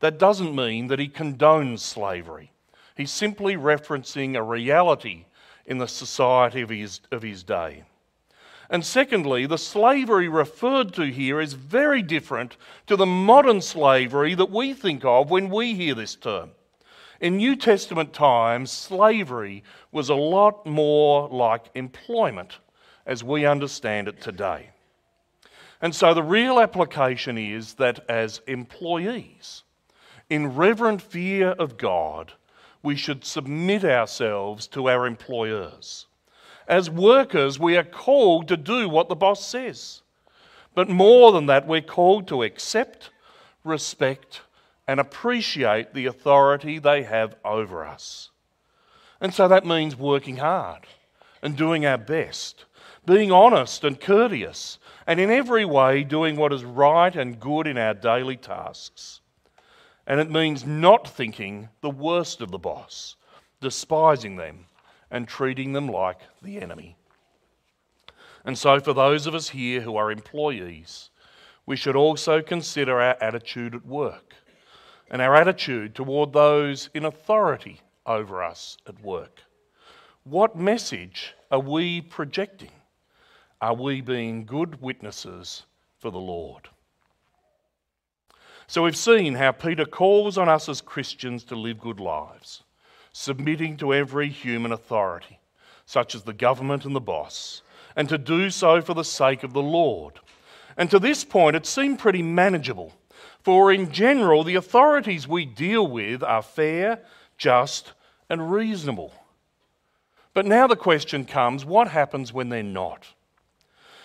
that 0.00 0.18
doesn't 0.18 0.54
mean 0.54 0.88
that 0.88 0.98
he 0.98 1.08
condones 1.08 1.80
slavery. 1.80 2.52
He's 2.96 3.10
simply 3.10 3.56
referencing 3.56 4.36
a 4.36 4.42
reality 4.42 5.24
in 5.66 5.78
the 5.78 5.88
society 5.88 6.60
of 6.62 6.68
his, 6.68 7.00
of 7.10 7.22
his 7.22 7.42
day. 7.42 7.84
And 8.70 8.84
secondly, 8.84 9.46
the 9.46 9.56
slavery 9.56 10.28
referred 10.28 10.92
to 10.94 11.04
here 11.10 11.40
is 11.40 11.54
very 11.54 12.02
different 12.02 12.56
to 12.86 12.96
the 12.96 13.06
modern 13.06 13.62
slavery 13.62 14.34
that 14.34 14.50
we 14.50 14.74
think 14.74 15.04
of 15.04 15.30
when 15.30 15.48
we 15.48 15.74
hear 15.74 15.94
this 15.94 16.14
term. 16.14 16.50
In 17.20 17.36
New 17.36 17.56
Testament 17.56 18.12
times, 18.12 18.70
slavery 18.70 19.64
was 19.90 20.08
a 20.08 20.14
lot 20.14 20.64
more 20.64 21.28
like 21.28 21.70
employment 21.74 22.58
as 23.04 23.24
we 23.24 23.44
understand 23.44 24.06
it 24.06 24.20
today. 24.20 24.70
And 25.80 25.94
so 25.94 26.14
the 26.14 26.22
real 26.22 26.60
application 26.60 27.36
is 27.36 27.74
that 27.74 28.04
as 28.08 28.40
employees, 28.46 29.64
in 30.30 30.54
reverent 30.54 31.02
fear 31.02 31.50
of 31.50 31.76
God, 31.76 32.34
we 32.82 32.94
should 32.94 33.24
submit 33.24 33.84
ourselves 33.84 34.68
to 34.68 34.88
our 34.88 35.06
employers. 35.06 36.06
As 36.68 36.90
workers, 36.90 37.58
we 37.58 37.76
are 37.76 37.84
called 37.84 38.46
to 38.48 38.56
do 38.56 38.88
what 38.88 39.08
the 39.08 39.16
boss 39.16 39.44
says. 39.44 40.02
But 40.74 40.88
more 40.88 41.32
than 41.32 41.46
that, 41.46 41.66
we're 41.66 41.80
called 41.80 42.28
to 42.28 42.44
accept, 42.44 43.10
respect, 43.64 44.42
and 44.88 44.98
appreciate 44.98 45.92
the 45.92 46.06
authority 46.06 46.78
they 46.78 47.02
have 47.02 47.36
over 47.44 47.84
us. 47.84 48.30
And 49.20 49.34
so 49.34 49.46
that 49.46 49.66
means 49.66 49.94
working 49.94 50.38
hard 50.38 50.86
and 51.42 51.56
doing 51.56 51.84
our 51.84 51.98
best, 51.98 52.64
being 53.04 53.30
honest 53.30 53.84
and 53.84 54.00
courteous, 54.00 54.78
and 55.06 55.20
in 55.20 55.30
every 55.30 55.66
way 55.66 56.02
doing 56.04 56.36
what 56.36 56.54
is 56.54 56.64
right 56.64 57.14
and 57.14 57.38
good 57.38 57.66
in 57.66 57.76
our 57.76 57.92
daily 57.92 58.36
tasks. 58.36 59.20
And 60.06 60.20
it 60.20 60.30
means 60.30 60.64
not 60.64 61.06
thinking 61.06 61.68
the 61.82 61.90
worst 61.90 62.40
of 62.40 62.50
the 62.50 62.58
boss, 62.58 63.16
despising 63.60 64.36
them, 64.36 64.66
and 65.10 65.28
treating 65.28 65.74
them 65.74 65.88
like 65.88 66.20
the 66.40 66.62
enemy. 66.62 66.96
And 68.42 68.56
so, 68.56 68.80
for 68.80 68.94
those 68.94 69.26
of 69.26 69.34
us 69.34 69.50
here 69.50 69.82
who 69.82 69.96
are 69.96 70.10
employees, 70.10 71.10
we 71.66 71.76
should 71.76 71.96
also 71.96 72.40
consider 72.40 72.98
our 72.98 73.16
attitude 73.20 73.74
at 73.74 73.84
work 73.84 74.37
and 75.10 75.22
our 75.22 75.34
attitude 75.34 75.94
toward 75.94 76.32
those 76.32 76.90
in 76.94 77.04
authority 77.04 77.80
over 78.06 78.42
us 78.42 78.76
at 78.86 79.00
work. 79.02 79.40
What 80.24 80.56
message 80.56 81.34
are 81.50 81.60
we 81.60 82.00
projecting? 82.00 82.70
Are 83.60 83.74
we 83.74 84.00
being 84.00 84.44
good 84.44 84.80
witnesses 84.80 85.64
for 85.98 86.10
the 86.10 86.18
Lord? 86.18 86.68
So 88.66 88.82
we've 88.84 88.96
seen 88.96 89.34
how 89.34 89.52
Peter 89.52 89.86
calls 89.86 90.36
on 90.36 90.48
us 90.48 90.68
as 90.68 90.82
Christians 90.82 91.42
to 91.44 91.54
live 91.54 91.80
good 91.80 92.00
lives, 92.00 92.64
submitting 93.12 93.78
to 93.78 93.94
every 93.94 94.28
human 94.28 94.72
authority, 94.72 95.40
such 95.86 96.14
as 96.14 96.22
the 96.22 96.34
government 96.34 96.84
and 96.84 96.94
the 96.94 97.00
boss, 97.00 97.62
and 97.96 98.10
to 98.10 98.18
do 98.18 98.50
so 98.50 98.82
for 98.82 98.92
the 98.92 99.04
sake 99.04 99.42
of 99.42 99.54
the 99.54 99.62
Lord. 99.62 100.20
And 100.76 100.90
to 100.90 100.98
this 100.98 101.24
point, 101.24 101.56
it 101.56 101.64
seemed 101.64 101.98
pretty 101.98 102.22
manageable, 102.22 102.92
for 103.48 103.72
in 103.72 103.90
general, 103.90 104.44
the 104.44 104.56
authorities 104.56 105.26
we 105.26 105.46
deal 105.46 105.86
with 105.86 106.22
are 106.22 106.42
fair, 106.42 107.00
just, 107.38 107.94
and 108.28 108.52
reasonable. 108.52 109.10
But 110.34 110.44
now 110.44 110.66
the 110.66 110.76
question 110.76 111.24
comes 111.24 111.64
what 111.64 111.88
happens 111.88 112.30
when 112.30 112.50
they're 112.50 112.62
not? 112.62 113.06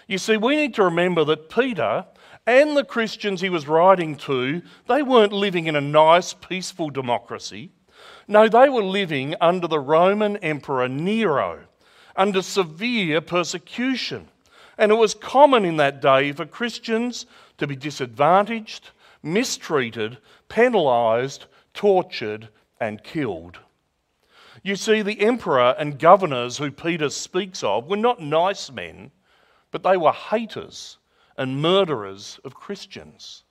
You 0.07 0.17
see, 0.17 0.37
we 0.37 0.55
need 0.55 0.73
to 0.75 0.85
remember 0.85 1.25
that 1.25 1.49
Peter 1.49 2.05
and 2.47 2.77
the 2.77 2.85
Christians 2.85 3.41
he 3.41 3.49
was 3.49 3.67
writing 3.67 4.15
to, 4.15 4.61
they 4.87 5.03
weren't 5.03 5.33
living 5.33 5.67
in 5.67 5.75
a 5.75 5.81
nice, 5.81 6.31
peaceful 6.33 6.89
democracy. 6.89 7.69
No, 8.29 8.47
they 8.47 8.69
were 8.69 8.81
living 8.81 9.35
under 9.41 9.67
the 9.67 9.77
Roman 9.77 10.37
Emperor 10.37 10.87
Nero, 10.87 11.65
under 12.15 12.41
severe 12.41 13.19
persecution. 13.19 14.29
And 14.77 14.89
it 14.89 14.95
was 14.95 15.13
common 15.13 15.65
in 15.65 15.75
that 15.75 16.01
day 16.01 16.31
for 16.31 16.45
Christians 16.45 17.25
to 17.57 17.67
be 17.67 17.75
disadvantaged, 17.75 18.91
mistreated, 19.23 20.17
penalised, 20.49 21.45
tortured, 21.73 22.49
and 22.79 23.03
killed. 23.03 23.59
You 24.61 24.75
see, 24.75 25.01
the 25.01 25.21
emperor 25.21 25.75
and 25.79 25.97
governors 25.97 26.57
who 26.57 26.71
Peter 26.71 27.09
speaks 27.09 27.63
of 27.63 27.87
were 27.87 27.97
not 27.97 28.21
nice 28.21 28.69
men 28.69 29.11
but 29.73 29.81
they 29.81 29.97
were 29.97 30.13
haters 30.13 30.99
and 31.35 31.59
murderers 31.59 32.39
of 32.45 32.53
Christians. 32.53 33.43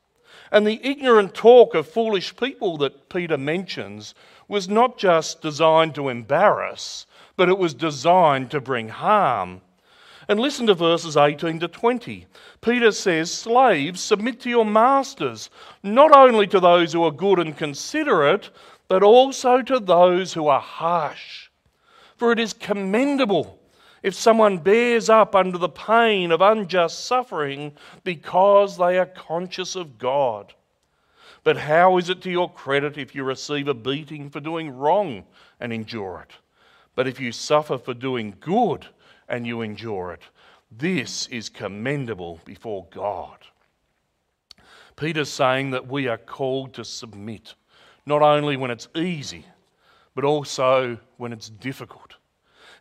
And 0.53 0.65
the 0.65 0.81
ignorant 0.83 1.35
talk 1.35 1.75
of 1.75 1.89
foolish 1.89 2.37
people 2.37 2.79
that 2.79 3.09
Peter 3.09 3.37
mentions 3.37 4.15
was 4.47 4.69
not 4.69 4.97
just 4.97 5.43
designed 5.43 5.97
to 5.97 6.09
embarrass, 6.09 7.07
but 7.37 7.49
it 7.49 7.59
was 7.59 7.75
designed 7.75 8.53
to 8.53 8.61
bring 8.61 8.89
harm. 8.89 9.63
And 10.29 10.39
listen 10.39 10.67
to 10.69 10.75
verses 10.75 11.17
18 11.17 11.61
to 11.61 11.69
20. 11.69 12.27
Peter 12.61 12.93
says, 12.93 13.33
Slaves, 13.33 14.01
submit 14.01 14.41
to 14.41 14.51
your 14.51 14.65
masters, 14.65 15.51
not 15.83 16.15
only 16.15 16.47
to 16.47 16.61
those 16.61 16.93
who 16.93 17.05
are 17.05 17.11
good 17.11 17.39
and 17.39 17.57
considerate, 17.57 18.51
but 18.89 19.03
also 19.03 19.63
to 19.63 19.81
those 19.81 20.33
who 20.33 20.47
are 20.49 20.61
harsh. 20.61 21.49
For 22.17 22.31
it 22.31 22.39
is 22.39 22.53
commendable 22.53 23.59
if 24.03 24.15
someone 24.15 24.59
bears 24.59 25.09
up 25.09 25.35
under 25.35 25.59
the 25.59 25.69
pain 25.69 26.31
of 26.31 26.41
unjust 26.41 27.05
suffering 27.05 27.73
because 28.05 28.77
they 28.77 28.99
are 28.99 29.07
conscious 29.07 29.77
of 29.77 29.99
God. 29.99 30.55
But 31.45 31.57
how 31.57 31.99
is 31.99 32.09
it 32.09 32.21
to 32.23 32.31
your 32.31 32.51
credit 32.53 32.97
if 32.97 33.15
you 33.15 33.25
receive 33.25 33.67
a 33.67 33.75
beating 33.75 34.31
for 34.31 34.41
doing 34.41 34.77
wrong 34.77 35.25
and 35.59 35.73
endure 35.73 36.25
it? 36.29 36.37
But 36.95 37.09
if 37.09 37.19
you 37.19 37.33
suffer 37.33 37.79
for 37.79 37.95
doing 37.95 38.37
good 38.39 38.87
and 39.33 39.47
you 39.47 39.63
endure 39.63 40.13
it, 40.13 40.23
this 40.71 41.27
is 41.29 41.49
commendable 41.49 42.41
before 42.45 42.87
God. 42.93 43.39
Peter's 44.95 45.31
saying 45.31 45.71
that 45.71 45.89
we 45.89 46.07
are 46.07 46.19
called 46.19 46.75
to 46.75 46.85
submit, 46.85 47.55
not 48.07 48.23
only 48.23 48.57
when 48.57 48.71
it's 48.71 48.89
easy, 48.95 49.47
but 50.15 50.25
also 50.25 50.99
when 51.17 51.33
it's 51.33 51.49
difficult. 51.49 52.17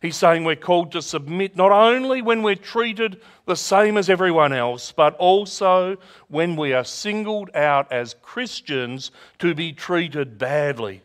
He's 0.02 0.16
saying 0.16 0.44
we're 0.44 0.56
called 0.56 0.92
to 0.92 1.00
submit 1.00 1.56
not 1.56 1.72
only 1.72 2.22
when 2.22 2.42
we're 2.42 2.56
treated 2.56 3.22
the 3.46 3.56
same 3.56 3.96
as 3.96 4.10
everyone 4.10 4.52
else, 4.52 4.92
but 4.92 5.14
also 5.16 5.96
when 6.28 6.54
we 6.56 6.72
are 6.74 6.84
singled 6.84 7.50
out 7.54 7.90
as 7.90 8.16
Christians 8.20 9.10
to 9.38 9.54
be 9.54 9.72
treated 9.72 10.38
badly. 10.38 11.02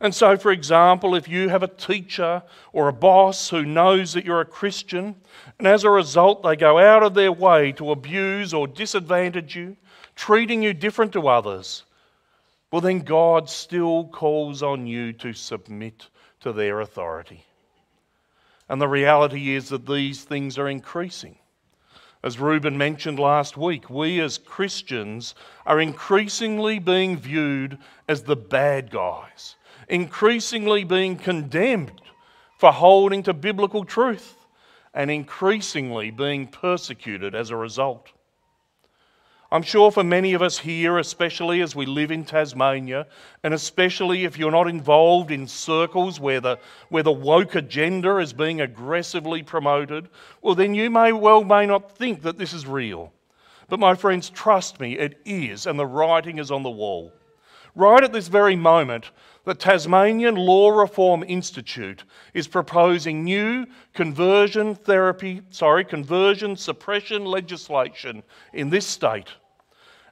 And 0.00 0.14
so, 0.14 0.36
for 0.36 0.52
example, 0.52 1.14
if 1.14 1.26
you 1.28 1.48
have 1.48 1.62
a 1.62 1.68
teacher 1.68 2.42
or 2.72 2.88
a 2.88 2.92
boss 2.92 3.50
who 3.50 3.64
knows 3.64 4.12
that 4.12 4.24
you're 4.24 4.40
a 4.40 4.44
Christian, 4.44 5.16
and 5.58 5.66
as 5.66 5.84
a 5.84 5.90
result 5.90 6.42
they 6.42 6.54
go 6.54 6.78
out 6.78 7.02
of 7.02 7.14
their 7.14 7.32
way 7.32 7.72
to 7.72 7.90
abuse 7.90 8.54
or 8.54 8.68
disadvantage 8.68 9.56
you, 9.56 9.76
treating 10.14 10.62
you 10.62 10.72
different 10.72 11.12
to 11.14 11.28
others, 11.28 11.84
well, 12.70 12.80
then 12.80 13.00
God 13.00 13.48
still 13.48 14.08
calls 14.08 14.62
on 14.62 14.86
you 14.86 15.12
to 15.14 15.32
submit 15.32 16.08
to 16.40 16.52
their 16.52 16.80
authority. 16.80 17.44
And 18.68 18.80
the 18.80 18.88
reality 18.88 19.54
is 19.54 19.70
that 19.70 19.86
these 19.86 20.24
things 20.24 20.58
are 20.58 20.68
increasing. 20.68 21.38
As 22.22 22.38
Ruben 22.38 22.76
mentioned 22.76 23.18
last 23.18 23.56
week, 23.56 23.88
we 23.88 24.20
as 24.20 24.38
Christians 24.38 25.34
are 25.64 25.80
increasingly 25.80 26.78
being 26.78 27.16
viewed 27.16 27.78
as 28.08 28.22
the 28.22 28.36
bad 28.36 28.90
guys, 28.90 29.56
increasingly 29.88 30.84
being 30.84 31.16
condemned 31.16 32.00
for 32.58 32.72
holding 32.72 33.22
to 33.22 33.32
biblical 33.32 33.84
truth, 33.84 34.34
and 34.94 35.10
increasingly 35.10 36.10
being 36.10 36.46
persecuted 36.46 37.34
as 37.34 37.50
a 37.50 37.56
result. 37.56 38.08
I'm 39.50 39.62
sure 39.62 39.90
for 39.90 40.04
many 40.04 40.34
of 40.34 40.42
us 40.42 40.58
here, 40.58 40.98
especially 40.98 41.62
as 41.62 41.74
we 41.74 41.86
live 41.86 42.10
in 42.10 42.24
Tasmania, 42.24 43.06
and 43.42 43.54
especially 43.54 44.24
if 44.24 44.36
you're 44.36 44.50
not 44.50 44.68
involved 44.68 45.30
in 45.30 45.46
circles 45.46 46.20
where 46.20 46.40
the, 46.40 46.58
where 46.90 47.02
the 47.02 47.12
woke 47.12 47.54
agenda 47.54 48.18
is 48.18 48.34
being 48.34 48.60
aggressively 48.60 49.42
promoted, 49.42 50.08
well, 50.42 50.54
then 50.54 50.74
you 50.74 50.90
may 50.90 51.12
well 51.12 51.44
may 51.44 51.64
not 51.64 51.96
think 51.96 52.22
that 52.22 52.36
this 52.36 52.52
is 52.52 52.66
real. 52.66 53.10
But 53.70 53.80
my 53.80 53.94
friends, 53.94 54.28
trust 54.28 54.80
me, 54.80 54.98
it 54.98 55.18
is, 55.24 55.66
and 55.66 55.78
the 55.78 55.86
writing 55.86 56.38
is 56.38 56.50
on 56.50 56.62
the 56.62 56.70
wall. 56.70 57.12
Right 57.78 58.02
at 58.02 58.12
this 58.12 58.26
very 58.26 58.56
moment, 58.56 59.12
the 59.44 59.54
Tasmanian 59.54 60.34
Law 60.34 60.70
Reform 60.70 61.22
Institute 61.22 62.02
is 62.34 62.48
proposing 62.48 63.22
new 63.22 63.66
conversion 63.94 64.74
therapy, 64.74 65.42
sorry, 65.50 65.84
conversion 65.84 66.56
suppression 66.56 67.24
legislation 67.24 68.24
in 68.52 68.68
this 68.68 68.84
state. 68.84 69.28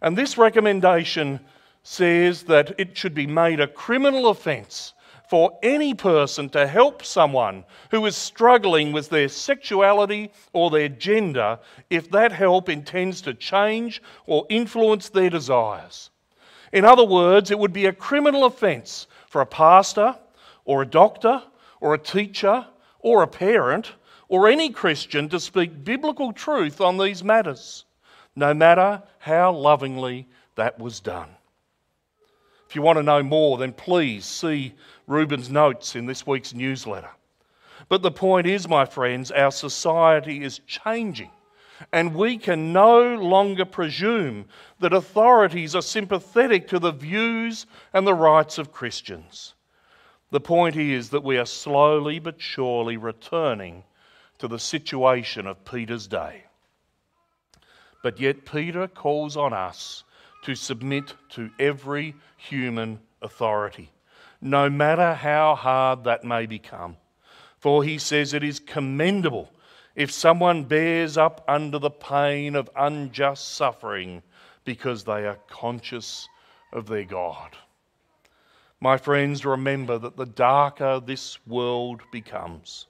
And 0.00 0.16
this 0.16 0.38
recommendation 0.38 1.40
says 1.82 2.44
that 2.44 2.72
it 2.78 2.96
should 2.96 3.14
be 3.14 3.26
made 3.26 3.58
a 3.58 3.66
criminal 3.66 4.28
offence 4.28 4.94
for 5.28 5.58
any 5.64 5.92
person 5.92 6.48
to 6.50 6.68
help 6.68 7.04
someone 7.04 7.64
who 7.90 8.06
is 8.06 8.14
struggling 8.14 8.92
with 8.92 9.08
their 9.08 9.28
sexuality 9.28 10.30
or 10.52 10.70
their 10.70 10.88
gender 10.88 11.58
if 11.90 12.12
that 12.12 12.30
help 12.30 12.68
intends 12.68 13.20
to 13.22 13.34
change 13.34 14.00
or 14.26 14.46
influence 14.50 15.08
their 15.08 15.30
desires. 15.30 16.10
In 16.72 16.84
other 16.84 17.04
words, 17.04 17.50
it 17.50 17.58
would 17.58 17.72
be 17.72 17.86
a 17.86 17.92
criminal 17.92 18.44
offence 18.44 19.06
for 19.28 19.40
a 19.40 19.46
pastor 19.46 20.16
or 20.64 20.82
a 20.82 20.86
doctor 20.86 21.42
or 21.80 21.94
a 21.94 21.98
teacher 21.98 22.66
or 23.00 23.22
a 23.22 23.28
parent 23.28 23.92
or 24.28 24.48
any 24.48 24.70
Christian 24.70 25.28
to 25.28 25.38
speak 25.38 25.84
biblical 25.84 26.32
truth 26.32 26.80
on 26.80 26.98
these 26.98 27.22
matters, 27.22 27.84
no 28.34 28.52
matter 28.52 29.02
how 29.18 29.52
lovingly 29.52 30.26
that 30.56 30.78
was 30.78 31.00
done. 31.00 31.28
If 32.68 32.74
you 32.74 32.82
want 32.82 32.98
to 32.98 33.02
know 33.04 33.22
more, 33.22 33.58
then 33.58 33.72
please 33.72 34.24
see 34.24 34.74
Ruben's 35.06 35.48
notes 35.48 35.94
in 35.94 36.06
this 36.06 36.26
week's 36.26 36.52
newsletter. 36.52 37.10
But 37.88 38.02
the 38.02 38.10
point 38.10 38.48
is, 38.48 38.68
my 38.68 38.84
friends, 38.84 39.30
our 39.30 39.52
society 39.52 40.42
is 40.42 40.58
changing. 40.66 41.30
And 41.92 42.14
we 42.14 42.38
can 42.38 42.72
no 42.72 43.14
longer 43.14 43.64
presume 43.64 44.46
that 44.80 44.92
authorities 44.92 45.74
are 45.74 45.82
sympathetic 45.82 46.68
to 46.68 46.78
the 46.78 46.92
views 46.92 47.66
and 47.92 48.06
the 48.06 48.14
rights 48.14 48.58
of 48.58 48.72
Christians. 48.72 49.54
The 50.30 50.40
point 50.40 50.76
is 50.76 51.10
that 51.10 51.22
we 51.22 51.38
are 51.38 51.46
slowly 51.46 52.18
but 52.18 52.40
surely 52.40 52.96
returning 52.96 53.84
to 54.38 54.48
the 54.48 54.58
situation 54.58 55.46
of 55.46 55.64
Peter's 55.64 56.06
day. 56.06 56.44
But 58.02 58.20
yet, 58.20 58.44
Peter 58.44 58.86
calls 58.86 59.36
on 59.36 59.52
us 59.52 60.04
to 60.42 60.54
submit 60.54 61.14
to 61.30 61.50
every 61.58 62.14
human 62.36 63.00
authority, 63.22 63.90
no 64.40 64.70
matter 64.70 65.14
how 65.14 65.54
hard 65.54 66.04
that 66.04 66.22
may 66.22 66.46
become. 66.46 66.96
For 67.58 67.82
he 67.82 67.98
says 67.98 68.32
it 68.32 68.44
is 68.44 68.60
commendable 68.60 69.50
if 69.96 70.10
someone 70.12 70.62
bears 70.62 71.16
up 71.16 71.42
under 71.48 71.78
the 71.78 71.90
pain 71.90 72.54
of 72.54 72.68
unjust 72.76 73.54
suffering 73.54 74.22
because 74.64 75.04
they 75.04 75.24
are 75.26 75.38
conscious 75.48 76.28
of 76.72 76.86
their 76.86 77.04
God. 77.04 77.56
My 78.78 78.98
friends, 78.98 79.46
remember 79.46 79.96
that 79.98 80.18
the 80.18 80.26
darker 80.26 81.00
this 81.00 81.38
world 81.46 82.02
becomes, 82.12 82.86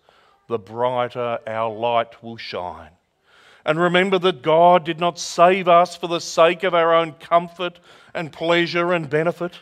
the 0.49 0.59
brighter 0.59 1.39
our 1.47 1.73
light 1.73 2.25
will 2.25 2.37
shine. 2.37 2.91
And 3.65 3.79
remember 3.79 4.19
that 4.19 4.43
God 4.43 4.85
did 4.85 4.99
not 4.99 5.19
save 5.19 5.69
us 5.69 5.95
for 5.95 6.09
the 6.09 6.21
sake 6.21 6.65
of 6.65 6.75
our 6.75 6.93
own 6.93 7.13
comfort 7.13 7.79
and 8.15 8.33
pleasure 8.33 8.93
and 8.93 9.09
benefit. 9.09 9.53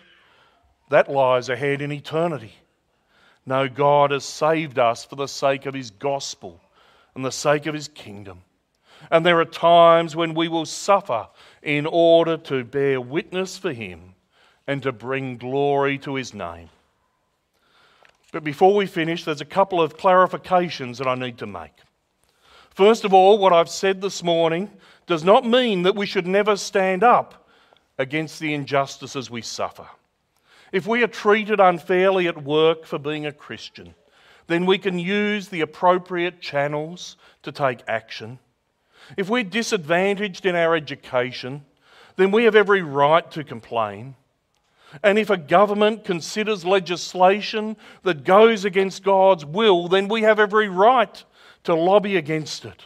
That 0.88 1.10
lies 1.10 1.50
ahead 1.50 1.82
in 1.82 1.92
eternity. 1.92 2.54
No, 3.44 3.68
God 3.68 4.10
has 4.12 4.24
saved 4.24 4.78
us 4.78 5.04
for 5.04 5.16
the 5.16 5.26
sake 5.26 5.66
of 5.66 5.74
His 5.74 5.90
gospel 5.90 6.60
and 7.14 7.24
the 7.24 7.32
sake 7.32 7.66
of 7.66 7.74
his 7.74 7.88
kingdom. 7.88 8.42
And 9.10 9.24
there 9.24 9.40
are 9.40 9.44
times 9.44 10.16
when 10.16 10.34
we 10.34 10.48
will 10.48 10.66
suffer 10.66 11.28
in 11.62 11.86
order 11.86 12.36
to 12.38 12.64
bear 12.64 13.00
witness 13.00 13.58
for 13.58 13.72
him 13.72 14.14
and 14.66 14.82
to 14.82 14.92
bring 14.92 15.36
glory 15.36 15.98
to 15.98 16.14
his 16.14 16.32
name. 16.32 16.70
But 18.32 18.44
before 18.44 18.74
we 18.74 18.86
finish, 18.86 19.24
there's 19.24 19.40
a 19.40 19.46
couple 19.46 19.80
of 19.80 19.96
clarifications 19.96 20.98
that 20.98 21.06
I 21.06 21.14
need 21.14 21.38
to 21.38 21.46
make. 21.46 21.72
First 22.70 23.04
of 23.04 23.14
all, 23.14 23.38
what 23.38 23.52
I've 23.52 23.68
said 23.68 24.00
this 24.00 24.24
morning 24.24 24.70
does 25.06 25.22
not 25.22 25.46
mean 25.46 25.82
that 25.82 25.94
we 25.94 26.06
should 26.06 26.26
never 26.26 26.56
stand 26.56 27.04
up 27.04 27.48
against 27.98 28.40
the 28.40 28.52
injustices 28.54 29.30
we 29.30 29.42
suffer. 29.42 29.86
If 30.72 30.86
we 30.86 31.04
are 31.04 31.08
treated 31.08 31.60
unfairly 31.60 32.26
at 32.26 32.42
work 32.42 32.84
for 32.84 32.98
being 32.98 33.26
a 33.26 33.32
Christian, 33.32 33.94
then 34.46 34.66
we 34.66 34.78
can 34.78 34.98
use 34.98 35.48
the 35.48 35.60
appropriate 35.60 36.40
channels 36.40 37.16
to 37.42 37.52
take 37.52 37.80
action. 37.88 38.38
If 39.16 39.28
we're 39.28 39.44
disadvantaged 39.44 40.46
in 40.46 40.54
our 40.54 40.74
education, 40.74 41.64
then 42.16 42.30
we 42.30 42.44
have 42.44 42.56
every 42.56 42.82
right 42.82 43.28
to 43.32 43.44
complain. 43.44 44.14
And 45.02 45.18
if 45.18 45.30
a 45.30 45.36
government 45.36 46.04
considers 46.04 46.64
legislation 46.64 47.76
that 48.02 48.24
goes 48.24 48.64
against 48.64 49.02
God's 49.02 49.44
will, 49.44 49.88
then 49.88 50.08
we 50.08 50.22
have 50.22 50.38
every 50.38 50.68
right 50.68 51.24
to 51.64 51.74
lobby 51.74 52.16
against 52.16 52.64
it. 52.64 52.84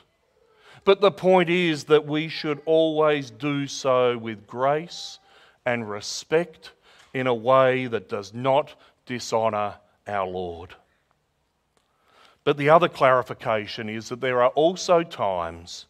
But 0.84 1.00
the 1.00 1.10
point 1.10 1.50
is 1.50 1.84
that 1.84 2.06
we 2.06 2.28
should 2.28 2.62
always 2.64 3.30
do 3.30 3.66
so 3.66 4.16
with 4.16 4.46
grace 4.46 5.18
and 5.66 5.88
respect 5.88 6.72
in 7.12 7.26
a 7.26 7.34
way 7.34 7.86
that 7.88 8.08
does 8.08 8.32
not 8.32 8.74
dishonour 9.04 9.74
our 10.06 10.26
Lord. 10.26 10.74
But 12.48 12.56
the 12.56 12.70
other 12.70 12.88
clarification 12.88 13.90
is 13.90 14.08
that 14.08 14.22
there 14.22 14.40
are 14.42 14.48
also 14.48 15.02
times 15.02 15.84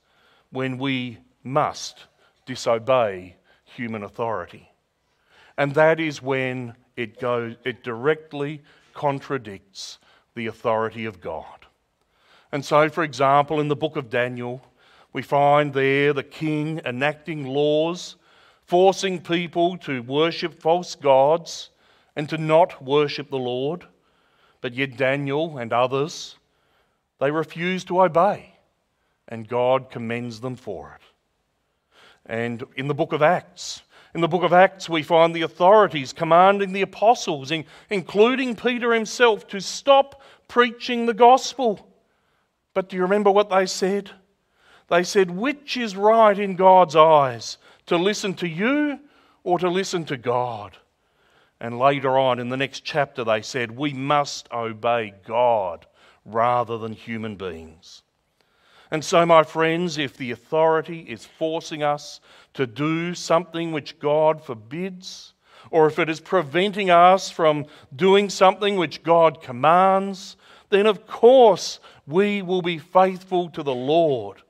when 0.51 0.77
we 0.77 1.19
must 1.45 2.07
disobey 2.47 3.37
human 3.63 4.03
authority. 4.03 4.69
And 5.57 5.73
that 5.77 6.01
is 6.01 6.21
when 6.21 6.75
it, 6.97 7.21
goes, 7.21 7.55
it 7.65 7.85
directly 7.85 8.61
contradicts 8.93 10.01
the 10.35 10.49
authority 10.49 11.05
of 11.05 11.21
God. 11.21 11.67
And 12.51 12.65
so, 12.65 12.89
for 12.89 13.05
example, 13.05 13.61
in 13.61 13.69
the 13.69 13.77
book 13.77 13.95
of 13.95 14.11
Daniel, 14.11 14.61
we 15.13 15.23
find 15.23 15.73
there 15.73 16.13
the 16.13 16.25
king 16.25 16.81
enacting 16.85 17.47
laws, 17.47 18.17
forcing 18.65 19.21
people 19.21 19.77
to 19.77 20.03
worship 20.03 20.61
false 20.61 20.97
gods 20.97 21.71
and 22.17 22.29
to 22.29 22.37
not 22.37 22.83
worship 22.83 23.31
the 23.31 23.39
Lord. 23.39 23.85
But 24.61 24.75
yet, 24.75 24.97
Daniel 24.97 25.59
and 25.59 25.73
others, 25.73 26.35
they 27.21 27.31
refuse 27.31 27.85
to 27.85 28.03
obey, 28.03 28.55
and 29.27 29.49
God 29.49 29.91
commends 29.91 30.41
them 30.41 30.57
for 30.57 30.97
it. 30.97 31.05
And 32.27 32.63
in 32.77 32.89
the 32.89 32.95
book 32.95 33.13
of 33.13 33.23
Acts, 33.23 33.83
in 34.15 34.21
the 34.21 34.29
book 34.29 34.43
of 34.43 34.53
Acts, 34.53 34.89
we 34.89 35.03
find 35.03 35.35
the 35.35 35.43
authorities 35.43 36.13
commanding 36.13 36.73
the 36.73 36.83
apostles, 36.83 37.53
including 37.91 38.57
Peter 38.57 38.93
himself, 38.93 39.47
to 39.49 39.61
stop 39.61 40.23
preaching 40.47 41.07
the 41.07 41.15
gospel. 41.15 41.89
But 42.75 42.89
do 42.89 42.97
you 42.97 43.03
remember 43.03 43.31
what 43.31 43.51
they 43.51 43.67
said? 43.67 44.11
They 44.89 45.03
said, 45.03 45.31
Which 45.31 45.77
is 45.77 45.97
right 45.97 46.39
in 46.39 46.57
God's 46.57 46.97
eyes, 46.97 47.59
to 47.87 47.97
listen 47.97 48.35
to 48.35 48.49
you 48.49 49.01
or 49.45 49.59
to 49.59 49.69
listen 49.69 50.05
to 50.07 50.17
God? 50.17 50.77
And 51.61 51.79
later 51.79 52.17
on 52.17 52.39
in 52.39 52.49
the 52.49 52.57
next 52.57 52.85
chapter, 52.85 53.25
they 53.25 53.43
said, 53.43 53.73
We 53.73 53.93
must 53.93 54.51
obey 54.53 55.13
God 55.27 55.87
rather 56.29 56.79
than 56.79 56.93
human 56.93 57.37
beings. 57.37 58.03
And 58.91 59.05
so, 59.05 59.27
my 59.27 59.43
friends, 59.43 59.99
if 59.99 60.17
the 60.17 60.31
authority 60.31 61.01
is 61.01 61.25
forcing 61.25 61.83
us 61.83 62.21
to 62.55 62.67
do 62.67 63.15
something 63.15 63.73
which 63.73 63.99
God 63.99 64.43
forbids, 64.43 65.35
or 65.71 65.87
if 65.87 65.99
it 65.99 66.09
is 66.09 66.21
preventing 66.21 66.91
us 66.91 67.31
from 67.31 67.67
doing 67.95 68.31
something 68.31 68.77
which 68.77 69.03
God 69.03 69.43
commands, 69.43 70.37
then 70.71 70.87
of 70.87 71.07
course 71.07 71.81
we 72.07 72.41
will 72.41 72.63
be 72.63 72.79
faithful 72.79 73.51
to 73.51 73.63
the 73.63 73.75
Lord. 73.75 74.43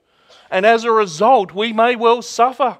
And 0.50 0.64
as 0.64 0.84
a 0.84 0.92
result, 0.92 1.52
we 1.52 1.72
may 1.72 1.96
well 1.96 2.22
suffer 2.22 2.78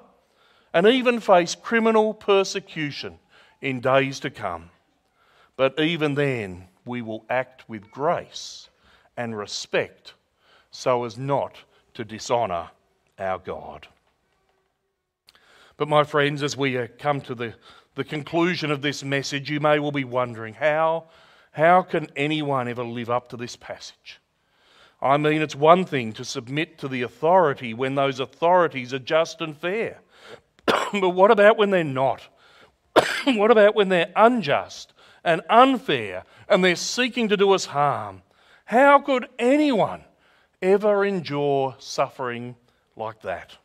and 0.73 0.87
even 0.87 1.19
face 1.19 1.55
criminal 1.55 2.13
persecution 2.13 3.19
in 3.61 3.81
days 3.81 4.19
to 4.21 4.29
come. 4.29 4.69
But 5.57 5.77
even 5.79 6.15
then, 6.15 6.69
we 6.85 7.01
will 7.01 7.25
act 7.29 7.67
with 7.67 7.91
grace 7.91 8.68
and 9.19 9.37
respect 9.37 10.13
so 10.71 11.03
as 11.03 11.17
not 11.17 11.53
to 11.93 12.05
dishonour 12.05 12.69
our 13.19 13.37
God. 13.37 13.89
But, 15.75 15.89
my 15.89 16.05
friends, 16.05 16.41
as 16.41 16.55
we 16.55 16.77
uh, 16.77 16.87
come 16.97 17.19
to 17.21 17.35
the, 17.35 17.53
the 17.95 18.05
conclusion 18.05 18.71
of 18.71 18.81
this 18.81 19.03
message, 19.03 19.51
you 19.51 19.59
may 19.59 19.77
well 19.77 19.91
be 19.91 20.05
wondering 20.05 20.53
how, 20.53 21.09
how 21.51 21.81
can 21.81 22.07
anyone 22.15 22.69
ever 22.69 22.83
live 22.83 23.09
up 23.09 23.27
to 23.29 23.37
this 23.37 23.57
passage? 23.57 24.21
I 25.01 25.17
mean, 25.17 25.41
it's 25.41 25.55
one 25.55 25.83
thing 25.83 26.13
to 26.13 26.23
submit 26.23 26.77
to 26.77 26.87
the 26.87 27.01
authority 27.01 27.73
when 27.73 27.95
those 27.95 28.21
authorities 28.21 28.93
are 28.93 28.99
just 28.99 29.41
and 29.41 29.57
fair. 29.57 29.99
but 30.65 31.09
what 31.09 31.29
about 31.29 31.57
when 31.57 31.71
they're 31.71 31.83
not? 31.83 32.21
what 33.25 33.51
about 33.51 33.75
when 33.75 33.89
they're 33.89 34.13
unjust 34.15 34.93
and 35.25 35.41
unfair 35.49 36.23
and 36.47 36.63
they're 36.63 36.77
seeking 36.77 37.27
to 37.27 37.35
do 37.35 37.51
us 37.51 37.65
harm? 37.65 38.21
How 38.69 38.99
could 38.99 39.27
anyone 39.39 40.03
ever 40.61 41.03
endure 41.03 41.75
suffering 41.79 42.55
like 42.95 43.19
that? 43.23 43.57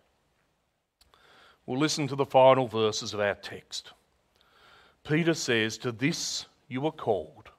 We'll 1.66 1.78
listen 1.78 2.08
to 2.08 2.16
the 2.16 2.24
final 2.24 2.66
verses 2.68 3.12
of 3.12 3.20
our 3.20 3.34
text. 3.34 3.92
Peter 5.06 5.34
says, 5.34 5.76
To 5.76 5.92
this 5.92 6.46
you 6.68 6.80
were 6.80 6.90
called, 6.90 7.50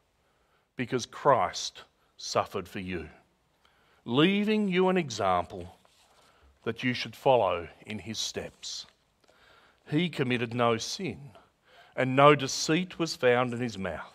because 0.75 1.05
Christ 1.05 1.83
suffered 2.17 2.67
for 2.67 2.79
you, 2.79 3.09
leaving 4.05 4.67
you 4.67 4.89
an 4.89 4.97
example 4.97 5.77
that 6.63 6.81
you 6.81 6.95
should 6.95 7.15
follow 7.15 7.67
in 7.85 7.99
his 7.99 8.17
steps. 8.17 8.87
He 9.91 10.09
committed 10.09 10.55
no 10.55 10.77
sin, 10.77 11.19
and 11.95 12.15
no 12.15 12.33
deceit 12.33 12.97
was 12.97 13.15
found 13.15 13.53
in 13.53 13.59
his 13.59 13.77
mouth. 13.77 14.14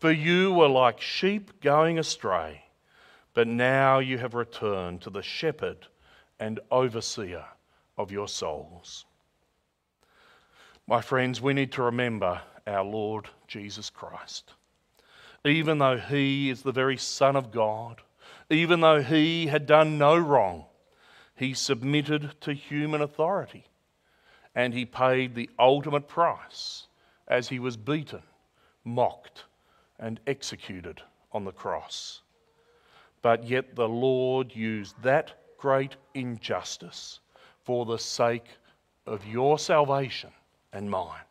For 0.00 0.10
you 0.10 0.54
were 0.54 0.68
like 0.68 0.98
sheep 1.02 1.60
going 1.60 1.98
astray, 1.98 2.64
but 3.34 3.46
now 3.46 3.98
you 3.98 4.16
have 4.16 4.32
returned 4.32 5.02
to 5.02 5.10
the 5.10 5.22
shepherd 5.22 5.88
and 6.38 6.58
overseer 6.70 7.44
of 7.98 8.10
your 8.10 8.26
souls. 8.26 9.04
My 10.86 11.02
friends, 11.02 11.42
we 11.42 11.52
need 11.52 11.72
to 11.72 11.82
remember 11.82 12.40
our 12.66 12.82
Lord 12.82 13.28
Jesus 13.46 13.90
Christ. 13.90 14.54
Even 15.44 15.76
though 15.76 15.98
he 15.98 16.48
is 16.48 16.62
the 16.62 16.72
very 16.72 16.96
Son 16.96 17.36
of 17.36 17.50
God, 17.50 18.00
even 18.48 18.80
though 18.80 19.02
he 19.02 19.48
had 19.48 19.66
done 19.66 19.98
no 19.98 20.16
wrong, 20.16 20.64
he 21.36 21.52
submitted 21.52 22.40
to 22.40 22.54
human 22.54 23.02
authority 23.02 23.66
and 24.54 24.72
he 24.72 24.86
paid 24.86 25.34
the 25.34 25.50
ultimate 25.58 26.08
price 26.08 26.86
as 27.28 27.50
he 27.50 27.58
was 27.58 27.76
beaten, 27.76 28.22
mocked, 28.82 29.44
and 30.00 30.18
executed 30.26 31.00
on 31.32 31.44
the 31.44 31.52
cross. 31.52 32.22
But 33.22 33.46
yet 33.46 33.76
the 33.76 33.88
Lord 33.88 34.56
used 34.56 35.00
that 35.02 35.34
great 35.58 35.94
injustice 36.14 37.20
for 37.62 37.84
the 37.84 37.98
sake 37.98 38.46
of 39.06 39.26
your 39.26 39.58
salvation 39.58 40.30
and 40.72 40.90
mine. 40.90 41.22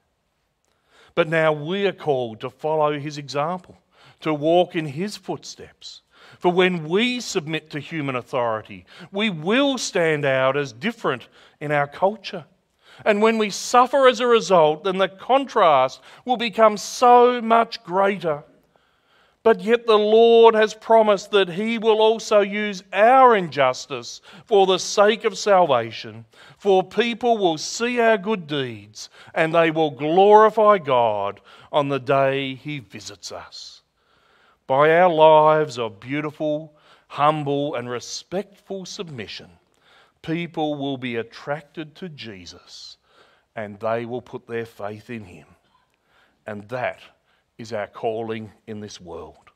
But 1.15 1.27
now 1.27 1.51
we 1.51 1.87
are 1.87 1.91
called 1.91 2.39
to 2.41 2.49
follow 2.49 2.97
his 2.97 3.17
example, 3.17 3.77
to 4.21 4.33
walk 4.33 4.75
in 4.75 4.85
his 4.85 5.17
footsteps. 5.17 6.01
For 6.37 6.51
when 6.51 6.87
we 6.87 7.19
submit 7.19 7.71
to 7.71 7.79
human 7.79 8.15
authority, 8.15 8.85
we 9.11 9.29
will 9.29 9.77
stand 9.77 10.25
out 10.25 10.55
as 10.55 10.71
different 10.71 11.27
in 11.59 11.71
our 11.71 11.87
culture. 11.87 12.45
And 13.05 13.21
when 13.21 13.37
we 13.37 13.49
suffer 13.49 14.07
as 14.07 14.19
a 14.19 14.27
result, 14.27 14.83
then 14.83 14.97
the 14.97 15.07
contrast 15.07 16.01
will 16.25 16.37
become 16.37 16.77
so 16.77 17.41
much 17.41 17.83
greater. 17.83 18.43
But 19.41 19.61
yet 19.61 19.85
the 19.85 19.97
Lord 19.97 20.53
has 20.53 20.73
promised 20.73 21.31
that 21.31 21.49
He 21.49 21.77
will 21.77 22.01
also 22.01 22.41
use 22.41 22.83
our 22.91 23.35
injustice 23.35 24.21
for 24.45 24.67
the 24.67 24.77
sake 24.77 25.23
of 25.23 25.37
salvation. 25.37 26.25
For 26.57 26.83
people 26.83 27.37
will 27.37 27.57
see 27.57 27.99
our 28.01 28.17
good 28.17 28.47
deeds 28.47 29.09
and 29.33 29.55
they 29.55 29.71
will 29.71 29.91
glorify 29.91 30.77
God 30.77 31.39
on 31.71 31.87
the 31.87 31.99
day 31.99 32.55
He 32.55 32.79
visits 32.79 33.31
us. 33.31 33.81
By 34.67 34.91
our 34.99 35.09
lives 35.09 35.79
of 35.79 36.01
beautiful, 36.01 36.75
humble, 37.07 37.75
and 37.75 37.89
respectful 37.89 38.85
submission, 38.85 39.49
people 40.21 40.75
will 40.75 40.97
be 40.97 41.15
attracted 41.15 41.95
to 41.95 42.09
Jesus 42.09 42.97
and 43.55 43.79
they 43.79 44.05
will 44.05 44.21
put 44.21 44.47
their 44.47 44.65
faith 44.65 45.09
in 45.09 45.23
Him. 45.23 45.47
And 46.45 46.67
that 46.69 46.99
is 47.59 47.73
our 47.73 47.87
calling 47.87 48.51
in 48.65 48.79
this 48.79 48.99
world. 48.99 49.51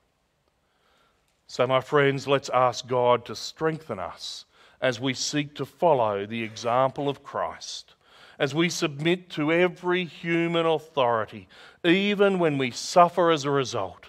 So, 1.47 1.65
my 1.65 1.81
friends, 1.81 2.27
let's 2.27 2.49
ask 2.49 2.87
God 2.87 3.25
to 3.25 3.35
strengthen 3.35 3.97
us 3.97 4.45
as 4.81 4.99
we 4.99 5.13
seek 5.13 5.55
to 5.55 5.65
follow 5.65 6.25
the 6.25 6.43
example 6.43 7.07
of 7.09 7.23
Christ, 7.23 7.95
as 8.37 8.53
we 8.53 8.69
submit 8.69 9.29
to 9.31 9.51
every 9.51 10.03
human 10.03 10.65
authority, 10.65 11.47
even 11.83 12.37
when 12.37 12.57
we 12.57 12.69
suffer 12.69 13.31
as 13.31 13.45
a 13.45 13.51
result. 13.51 14.07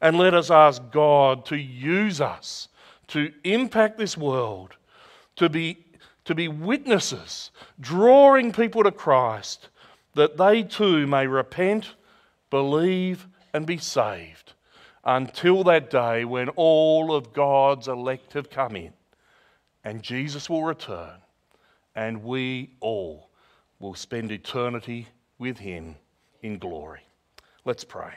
And 0.00 0.18
let 0.18 0.34
us 0.34 0.50
ask 0.50 0.82
God 0.90 1.46
to 1.46 1.56
use 1.56 2.20
us 2.20 2.68
to 3.08 3.32
impact 3.44 3.98
this 3.98 4.16
world, 4.16 4.74
to 5.36 5.48
be, 5.48 5.84
to 6.24 6.34
be 6.34 6.48
witnesses, 6.48 7.50
drawing 7.80 8.52
people 8.52 8.84
to 8.84 8.92
Christ, 8.92 9.68
that 10.14 10.36
they 10.36 10.62
too 10.62 11.06
may 11.06 11.26
repent 11.26 11.94
believe, 12.50 13.26
and 13.52 13.66
be 13.66 13.78
saved 13.78 14.52
until 15.04 15.64
that 15.64 15.90
day 15.90 16.24
when 16.24 16.48
all 16.50 17.14
of 17.14 17.32
God's 17.32 17.88
elect 17.88 18.34
have 18.34 18.50
come 18.50 18.76
in 18.76 18.92
and 19.84 20.02
Jesus 20.02 20.50
will 20.50 20.64
return 20.64 21.22
and 21.94 22.22
we 22.22 22.70
all 22.80 23.30
will 23.78 23.94
spend 23.94 24.30
eternity 24.30 25.08
with 25.38 25.58
him 25.58 25.96
in 26.42 26.58
glory. 26.58 27.00
Let's 27.64 27.84
pray. 27.84 28.12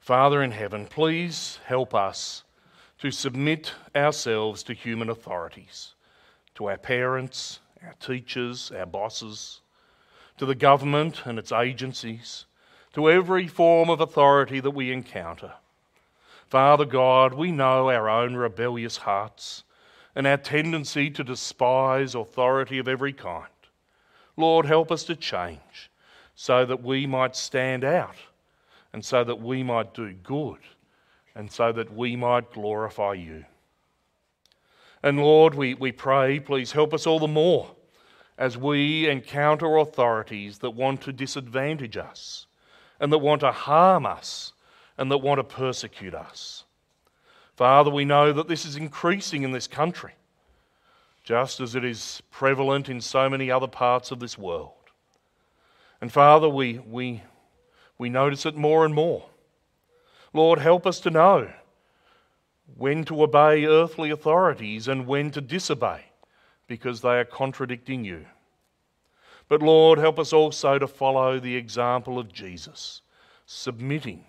Father 0.00 0.42
in 0.42 0.50
heaven, 0.50 0.86
please 0.86 1.58
help 1.66 1.94
us 1.94 2.44
to 2.98 3.10
submit 3.10 3.72
ourselves 3.94 4.62
to 4.64 4.74
human 4.74 5.08
authorities, 5.08 5.94
to 6.54 6.66
our 6.66 6.78
parents, 6.78 7.60
our 7.82 7.94
teachers, 8.00 8.72
our 8.72 8.86
bosses, 8.86 9.60
to 10.40 10.46
the 10.46 10.54
government 10.54 11.26
and 11.26 11.38
its 11.38 11.52
agencies, 11.52 12.46
to 12.94 13.10
every 13.10 13.46
form 13.46 13.90
of 13.90 14.00
authority 14.00 14.58
that 14.58 14.70
we 14.70 14.90
encounter. 14.90 15.52
Father 16.48 16.86
God, 16.86 17.34
we 17.34 17.52
know 17.52 17.90
our 17.90 18.08
own 18.08 18.34
rebellious 18.34 18.96
hearts 18.96 19.64
and 20.14 20.26
our 20.26 20.38
tendency 20.38 21.10
to 21.10 21.22
despise 21.22 22.14
authority 22.14 22.78
of 22.78 22.88
every 22.88 23.12
kind. 23.12 23.50
Lord, 24.34 24.64
help 24.64 24.90
us 24.90 25.04
to 25.04 25.14
change 25.14 25.90
so 26.34 26.64
that 26.64 26.82
we 26.82 27.06
might 27.06 27.36
stand 27.36 27.84
out 27.84 28.16
and 28.94 29.04
so 29.04 29.22
that 29.22 29.42
we 29.42 29.62
might 29.62 29.92
do 29.92 30.14
good 30.14 30.60
and 31.34 31.52
so 31.52 31.70
that 31.70 31.94
we 31.94 32.16
might 32.16 32.50
glorify 32.50 33.12
you. 33.12 33.44
And 35.02 35.18
Lord, 35.18 35.54
we, 35.54 35.74
we 35.74 35.92
pray, 35.92 36.40
please 36.40 36.72
help 36.72 36.94
us 36.94 37.06
all 37.06 37.18
the 37.18 37.28
more 37.28 37.72
as 38.40 38.56
we 38.56 39.06
encounter 39.06 39.76
authorities 39.76 40.58
that 40.60 40.70
want 40.70 41.02
to 41.02 41.12
disadvantage 41.12 41.98
us 41.98 42.46
and 42.98 43.12
that 43.12 43.18
want 43.18 43.42
to 43.42 43.52
harm 43.52 44.06
us 44.06 44.54
and 44.96 45.10
that 45.10 45.18
want 45.18 45.38
to 45.38 45.44
persecute 45.44 46.14
us. 46.14 46.64
Father, 47.54 47.90
we 47.90 48.06
know 48.06 48.32
that 48.32 48.48
this 48.48 48.64
is 48.64 48.76
increasing 48.76 49.42
in 49.42 49.52
this 49.52 49.66
country, 49.66 50.14
just 51.22 51.60
as 51.60 51.74
it 51.74 51.84
is 51.84 52.22
prevalent 52.30 52.88
in 52.88 53.02
so 53.02 53.28
many 53.28 53.50
other 53.50 53.66
parts 53.66 54.10
of 54.10 54.20
this 54.20 54.38
world. 54.38 54.72
And 56.00 56.10
Father, 56.10 56.48
we, 56.48 56.78
we, 56.78 57.22
we 57.98 58.08
notice 58.08 58.46
it 58.46 58.56
more 58.56 58.86
and 58.86 58.94
more. 58.94 59.26
Lord, 60.32 60.60
help 60.60 60.86
us 60.86 60.98
to 61.00 61.10
know 61.10 61.50
when 62.74 63.04
to 63.04 63.22
obey 63.22 63.66
earthly 63.66 64.08
authorities 64.10 64.88
and 64.88 65.06
when 65.06 65.30
to 65.32 65.42
disobey 65.42 66.09
because 66.70 67.00
they 67.00 67.18
are 67.18 67.24
contradicting 67.24 68.04
you. 68.04 68.24
But 69.48 69.60
Lord, 69.60 69.98
help 69.98 70.20
us 70.20 70.32
also 70.32 70.78
to 70.78 70.86
follow 70.86 71.40
the 71.40 71.56
example 71.56 72.16
of 72.16 72.32
Jesus, 72.32 73.02
submitting 73.44 74.24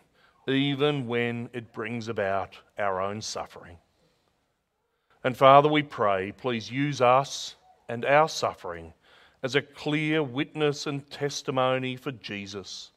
even 0.47 1.05
when 1.05 1.51
it 1.53 1.71
brings 1.71 2.07
about 2.07 2.57
our 2.79 2.99
own 2.99 3.21
suffering. 3.21 3.77
And 5.23 5.37
Father, 5.37 5.69
we 5.69 5.83
pray, 5.83 6.31
please 6.31 6.71
use 6.71 6.99
us 6.99 7.53
and 7.87 8.05
our 8.05 8.27
suffering 8.27 8.91
as 9.43 9.53
a 9.53 9.61
clear 9.61 10.23
witness 10.23 10.87
and 10.87 11.07
testimony 11.11 11.95
for 11.95 12.11
Jesus 12.11 12.89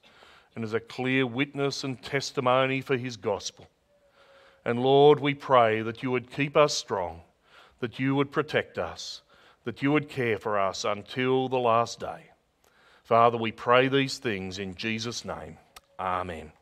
and 0.55 0.65
as 0.65 0.73
a 0.73 0.81
clear 0.81 1.27
witness 1.27 1.85
and 1.85 2.03
testimony 2.03 2.81
for 2.81 2.97
his 2.97 3.19
gospel. 3.19 3.69
And 4.65 4.83
Lord, 4.83 5.21
we 5.21 5.35
pray 5.35 5.83
that 5.83 6.03
you 6.03 6.11
would 6.11 6.31
keep 6.31 6.57
us 6.57 6.75
strong, 6.75 7.21
that 7.81 7.99
you 7.99 8.15
would 8.15 8.33
protect 8.33 8.79
us, 8.79 9.21
that 9.65 9.83
you 9.83 9.93
would 9.93 10.09
care 10.09 10.39
for 10.39 10.59
us 10.59 10.85
until 10.85 11.49
the 11.49 11.59
last 11.59 12.01
day. 12.01 12.31
Father, 13.03 13.37
we 13.37 13.53
pray 13.53 13.89
these 13.89 14.19
things 14.19 14.59
in 14.59 14.75
Jesus' 14.75 15.25
name. 15.25 15.59
Amen. 15.99 16.53